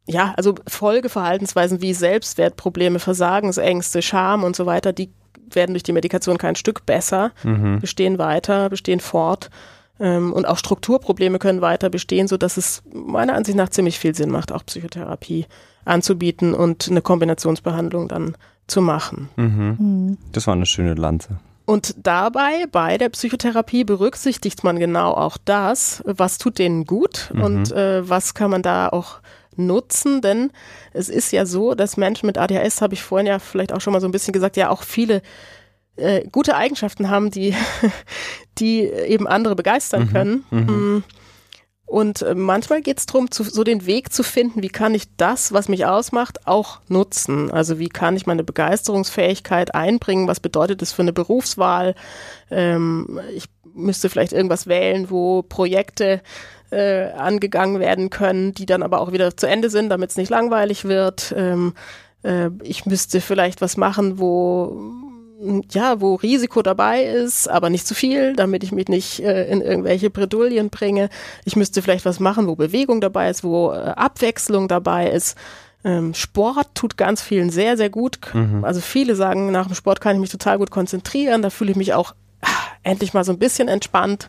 [0.06, 5.10] ja, also Folgeverhaltensweisen wie Selbstwertprobleme, Versagensängste, Scham und so weiter, die
[5.52, 7.80] werden durch die Medikation kein Stück besser, Mhm.
[7.80, 9.50] bestehen weiter, bestehen fort.
[9.98, 14.14] Ähm, und auch Strukturprobleme können weiter bestehen, so dass es meiner Ansicht nach ziemlich viel
[14.14, 15.46] Sinn macht, auch Psychotherapie
[15.84, 19.28] anzubieten und eine Kombinationsbehandlung dann zu machen.
[19.36, 19.78] Mhm.
[19.78, 20.18] Hm.
[20.32, 21.38] Das war eine schöne Lanze.
[21.66, 27.42] Und dabei, bei der Psychotherapie, berücksichtigt man genau auch das, was tut denen gut Mhm.
[27.42, 29.20] und äh, was kann man da auch
[29.56, 30.20] nutzen.
[30.20, 30.50] Denn
[30.92, 33.92] es ist ja so, dass Menschen mit ADHS, habe ich vorhin ja vielleicht auch schon
[33.92, 35.22] mal so ein bisschen gesagt, ja auch viele
[35.96, 37.54] äh, gute Eigenschaften haben, die,
[38.58, 40.44] die eben andere begeistern Mhm, können.
[40.50, 40.58] mhm.
[40.96, 41.04] Mm.
[41.90, 45.52] Und äh, manchmal geht es darum, so den Weg zu finden, wie kann ich das,
[45.52, 47.50] was mich ausmacht, auch nutzen.
[47.50, 50.28] Also wie kann ich meine Begeisterungsfähigkeit einbringen?
[50.28, 51.96] Was bedeutet das für eine Berufswahl?
[52.48, 56.22] Ähm, ich müsste vielleicht irgendwas wählen, wo Projekte
[56.70, 60.30] äh, angegangen werden können, die dann aber auch wieder zu Ende sind, damit es nicht
[60.30, 61.34] langweilig wird.
[61.36, 61.74] Ähm,
[62.22, 65.09] äh, ich müsste vielleicht was machen, wo
[65.70, 69.60] ja, wo Risiko dabei ist, aber nicht zu viel, damit ich mich nicht äh, in
[69.60, 71.08] irgendwelche Bredouillen bringe.
[71.44, 75.36] Ich müsste vielleicht was machen, wo Bewegung dabei ist, wo äh, Abwechslung dabei ist.
[75.82, 78.18] Ähm, Sport tut ganz vielen sehr, sehr gut.
[78.34, 78.64] Mhm.
[78.64, 81.40] Also viele sagen, nach dem Sport kann ich mich total gut konzentrieren.
[81.42, 82.48] Da fühle ich mich auch ah,
[82.82, 84.28] endlich mal so ein bisschen entspannt.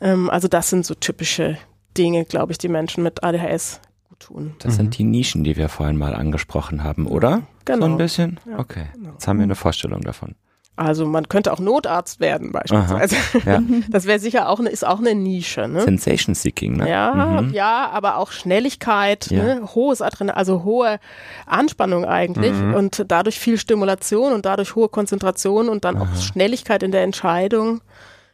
[0.00, 1.56] Ähm, also das sind so typische
[1.96, 3.80] Dinge, glaube ich, die Menschen mit ADHS
[4.24, 4.54] tun.
[4.60, 7.42] Das sind die Nischen, die wir vorhin mal angesprochen haben, oder?
[7.64, 7.86] Genau.
[7.86, 8.40] So ein bisschen?
[8.48, 8.86] Ja, okay.
[8.94, 9.10] genau.
[9.12, 10.34] Jetzt haben wir eine Vorstellung davon.
[10.74, 13.16] Also man könnte auch Notarzt werden beispielsweise.
[13.44, 13.60] Ja.
[13.90, 15.68] Das wäre sicher auch eine, ist auch eine Nische.
[15.68, 15.82] Ne?
[15.82, 16.88] Sensation Seeking, ne?
[16.88, 17.52] Ja, Mhm.
[17.52, 19.42] ja, aber auch Schnelligkeit, Ja.
[19.42, 19.62] ne?
[19.74, 20.98] hohes Adrenalin, also hohe
[21.46, 22.74] Anspannung eigentlich Mhm.
[22.74, 26.16] und dadurch viel Stimulation und dadurch hohe Konzentration und dann auch Aha.
[26.16, 27.82] Schnelligkeit in der Entscheidung,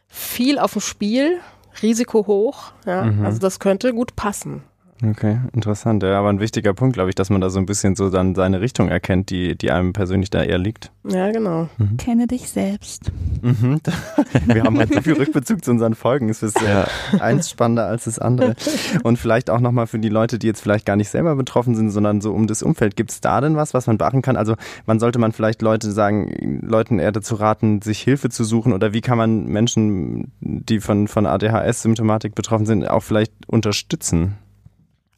[0.07, 1.39] viel auf dem Spiel,
[1.83, 3.25] Risiko hoch, ja, Mhm.
[3.25, 4.63] also das könnte gut passen.
[5.01, 6.03] Okay, interessant.
[6.03, 8.35] Ja, aber ein wichtiger Punkt, glaube ich, dass man da so ein bisschen so dann
[8.35, 10.91] seine Richtung erkennt, die, die einem persönlich da eher liegt.
[11.07, 11.69] Ja, genau.
[11.97, 13.11] Kenne dich selbst.
[13.41, 13.79] Mhm.
[14.45, 16.27] Wir haben halt so viel Rückbezug zu unseren Folgen.
[16.27, 16.83] Es ist äh,
[17.19, 18.55] eins spannender als das andere.
[19.03, 21.91] Und vielleicht auch nochmal für die Leute, die jetzt vielleicht gar nicht selber betroffen sind,
[21.91, 22.97] sondern so um das Umfeld.
[22.97, 24.35] Gibt es da denn was, was man beachten kann?
[24.35, 28.73] Also wann sollte man vielleicht Leute sagen, Leuten eher dazu raten, sich Hilfe zu suchen?
[28.73, 34.35] Oder wie kann man Menschen, die von, von ADHS-Symptomatik betroffen sind, auch vielleicht unterstützen?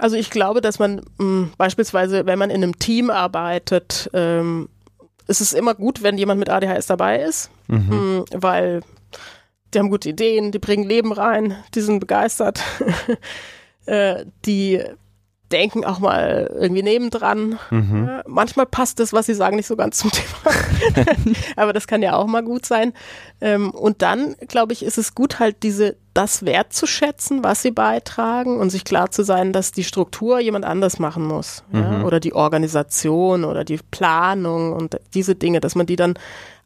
[0.02, 4.68] Also ich glaube, dass man mh, beispielsweise, wenn man in einem Team arbeitet, ähm,
[5.28, 7.90] ist es immer gut, wenn jemand mit ADHS dabei ist, Mhm.
[7.90, 8.82] mh, weil
[9.74, 12.62] die haben gute Ideen, die bringen Leben rein, die sind begeistert,
[13.86, 14.82] äh, die
[15.52, 17.60] denken auch mal irgendwie nebendran.
[17.72, 18.06] Mhm.
[18.08, 20.56] Ja, manchmal passt das, was sie sagen, nicht so ganz zum Thema.
[21.58, 22.94] Aber das kann ja auch mal gut sein.
[23.42, 28.60] Ähm, und dann, glaube ich, ist es gut, halt diese, das wertzuschätzen, was sie beitragen
[28.60, 31.64] und sich klar zu sein, dass die Struktur jemand anders machen muss.
[31.72, 32.00] Ja?
[32.00, 32.06] Mhm.
[32.06, 36.16] Oder die Organisation oder die Planung und diese Dinge, dass man die dann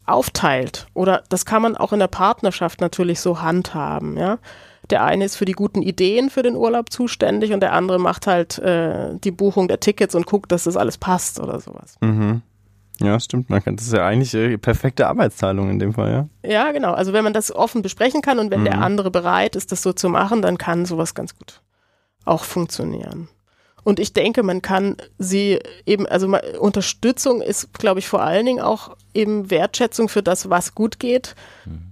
[0.05, 0.87] aufteilt.
[0.93, 4.39] Oder das kann man auch in der Partnerschaft natürlich so handhaben, ja.
[4.91, 8.27] Der eine ist für die guten Ideen für den Urlaub zuständig und der andere macht
[8.27, 11.97] halt äh, die Buchung der Tickets und guckt, dass das alles passt oder sowas.
[12.01, 12.43] Mhm.
[13.01, 13.49] Ja, stimmt.
[13.49, 16.11] Man kann, das ist ja eigentlich äh, perfekte Arbeitsteilung in dem Fall,
[16.43, 16.49] ja.
[16.49, 16.93] Ja, genau.
[16.93, 18.83] Also wenn man das offen besprechen kann und wenn der Mhm.
[18.83, 21.61] andere bereit ist, das so zu machen, dann kann sowas ganz gut
[22.25, 23.27] auch funktionieren.
[23.83, 26.27] Und ich denke, man kann sie eben, also
[26.59, 31.35] Unterstützung ist, glaube ich, vor allen Dingen auch eben Wertschätzung für das, was gut geht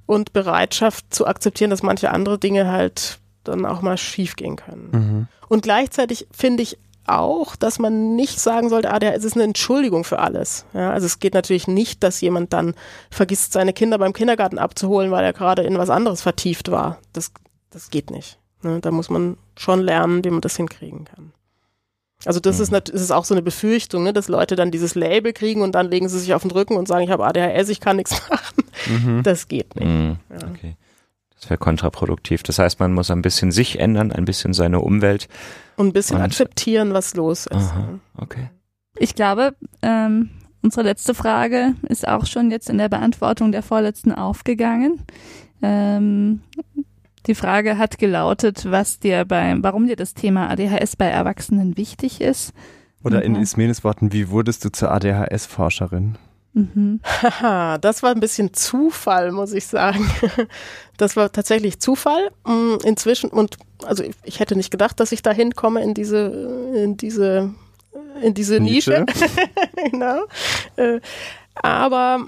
[0.07, 4.89] und Bereitschaft zu akzeptieren, dass manche andere Dinge halt dann auch mal schief gehen können.
[4.91, 5.27] Mhm.
[5.49, 9.43] Und gleichzeitig finde ich auch, dass man nicht sagen sollte, ah, der, es ist eine
[9.43, 10.65] Entschuldigung für alles.
[10.73, 12.75] Ja, also es geht natürlich nicht, dass jemand dann
[13.09, 16.99] vergisst, seine Kinder beim Kindergarten abzuholen, weil er gerade in was anderes vertieft war.
[17.11, 17.31] Das,
[17.69, 18.39] das geht nicht.
[18.61, 18.79] Ne?
[18.79, 21.33] Da muss man schon lernen, wie man das hinkriegen kann.
[22.25, 25.33] Also das ist, das ist auch so eine Befürchtung, ne, dass Leute dann dieses Label
[25.33, 27.81] kriegen und dann legen sie sich auf den Rücken und sagen, ich habe ADHS, ich
[27.81, 28.63] kann nichts machen.
[28.87, 29.23] Mhm.
[29.23, 29.87] Das geht nicht.
[29.87, 30.17] Mhm.
[30.29, 30.47] Ja.
[30.47, 30.77] Okay.
[31.43, 32.41] Das wäre kontraproduktiv.
[32.43, 35.27] Das heißt, man muss ein bisschen sich ändern, ein bisschen seine Umwelt.
[35.75, 37.55] Und ein bisschen Und- akzeptieren, was los ist.
[37.55, 37.99] Aha.
[38.17, 38.49] Okay.
[38.97, 40.29] Ich glaube, ähm,
[40.61, 45.01] unsere letzte Frage ist auch schon jetzt in der Beantwortung der vorletzten aufgegangen.
[45.61, 46.39] Ähm,
[47.27, 52.21] die Frage hat gelautet, was dir beim, warum dir das Thema ADHS bei Erwachsenen wichtig
[52.21, 52.53] ist.
[53.03, 53.39] Oder in Mhm.
[53.41, 56.15] Ismenes Worten, wie wurdest du zur ADHS-Forscherin?
[56.53, 56.99] Mhm.
[57.03, 60.09] Haha, das war ein bisschen Zufall, muss ich sagen.
[60.97, 62.29] Das war tatsächlich Zufall.
[62.45, 66.97] Mm, Inzwischen, und also ich, hätte nicht gedacht, dass ich da hinkomme in diese, in
[66.97, 67.51] diese,
[68.21, 69.03] in diese Nische.
[69.91, 70.25] genau.
[70.75, 70.99] Äh,
[71.55, 72.27] Aber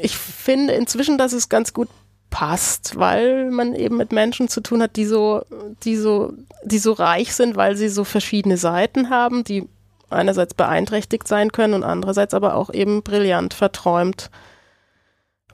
[0.00, 1.88] ich finde inzwischen, dass es ganz gut
[2.30, 5.42] passt, weil man eben mit Menschen zu tun hat, die so,
[5.84, 6.32] die so,
[6.64, 9.68] die so reich sind, weil sie so verschiedene Seiten haben, die
[10.10, 14.30] einerseits beeinträchtigt sein können und andererseits aber auch eben brillant verträumt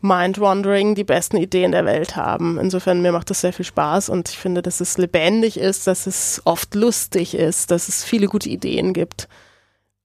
[0.00, 2.58] Mind-Wandering die besten Ideen der Welt haben.
[2.58, 6.06] Insofern, mir macht das sehr viel Spaß und ich finde, dass es lebendig ist, dass
[6.06, 9.28] es oft lustig ist, dass es viele gute Ideen gibt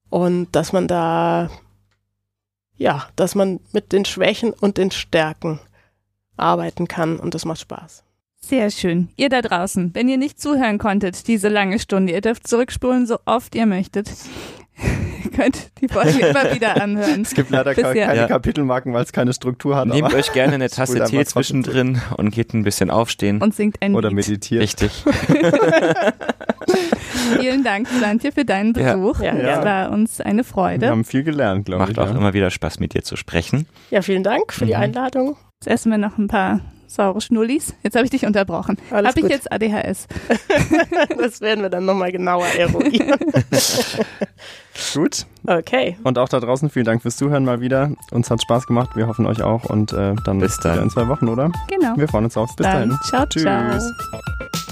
[0.09, 1.49] und dass man da,
[2.77, 5.59] ja, dass man mit den Schwächen und den Stärken
[6.37, 8.03] arbeiten kann und das macht Spaß.
[8.43, 9.09] Sehr schön.
[9.15, 13.19] Ihr da draußen, wenn ihr nicht zuhören konntet, diese lange Stunde, ihr dürft zurückspulen, so
[13.25, 14.11] oft ihr möchtet.
[15.23, 17.21] ihr könnt die Folge immer wieder anhören.
[17.21, 18.27] Es gibt leider keine ja.
[18.27, 19.87] Kapitelmarken, weil es keine Struktur hat.
[19.87, 23.41] Nehmt euch gerne eine Tasse Tee zwischendrin und geht ein bisschen aufstehen.
[23.41, 24.27] Und singt ein Oder Lied.
[24.27, 24.63] meditiert.
[24.63, 25.05] Richtig.
[27.39, 29.21] Vielen Dank, Santje, für deinen Besuch.
[29.21, 29.35] Ja.
[29.35, 29.59] Ja.
[29.59, 30.81] Es war uns eine Freude.
[30.81, 31.95] Wir haben viel gelernt, glaube ich.
[31.95, 33.67] Macht auch immer wieder Spaß, mit dir zu sprechen.
[33.91, 34.69] Ja, vielen Dank für mhm.
[34.69, 35.37] die Einladung.
[35.61, 36.61] Jetzt essen wir noch ein paar
[36.93, 37.73] saure Schnullis.
[37.83, 38.77] Jetzt habe ich dich unterbrochen.
[38.91, 40.07] Habe ich jetzt ADHS?
[41.17, 43.19] das werden wir dann nochmal genauer eruieren.
[44.93, 45.25] gut.
[45.47, 45.97] Okay.
[46.03, 47.91] Und auch da draußen vielen Dank fürs Zuhören mal wieder.
[48.11, 48.95] Uns hat Spaß gemacht.
[48.95, 49.65] Wir hoffen euch auch.
[49.65, 50.83] Und äh, dann bis dann.
[50.83, 51.51] in zwei Wochen, oder?
[51.67, 51.97] Genau.
[51.97, 52.55] Wir freuen uns auf.
[52.55, 52.89] Bis dann.
[52.89, 52.99] dahin.
[53.03, 53.43] Ciao, Tschüss.
[53.43, 54.70] ciao.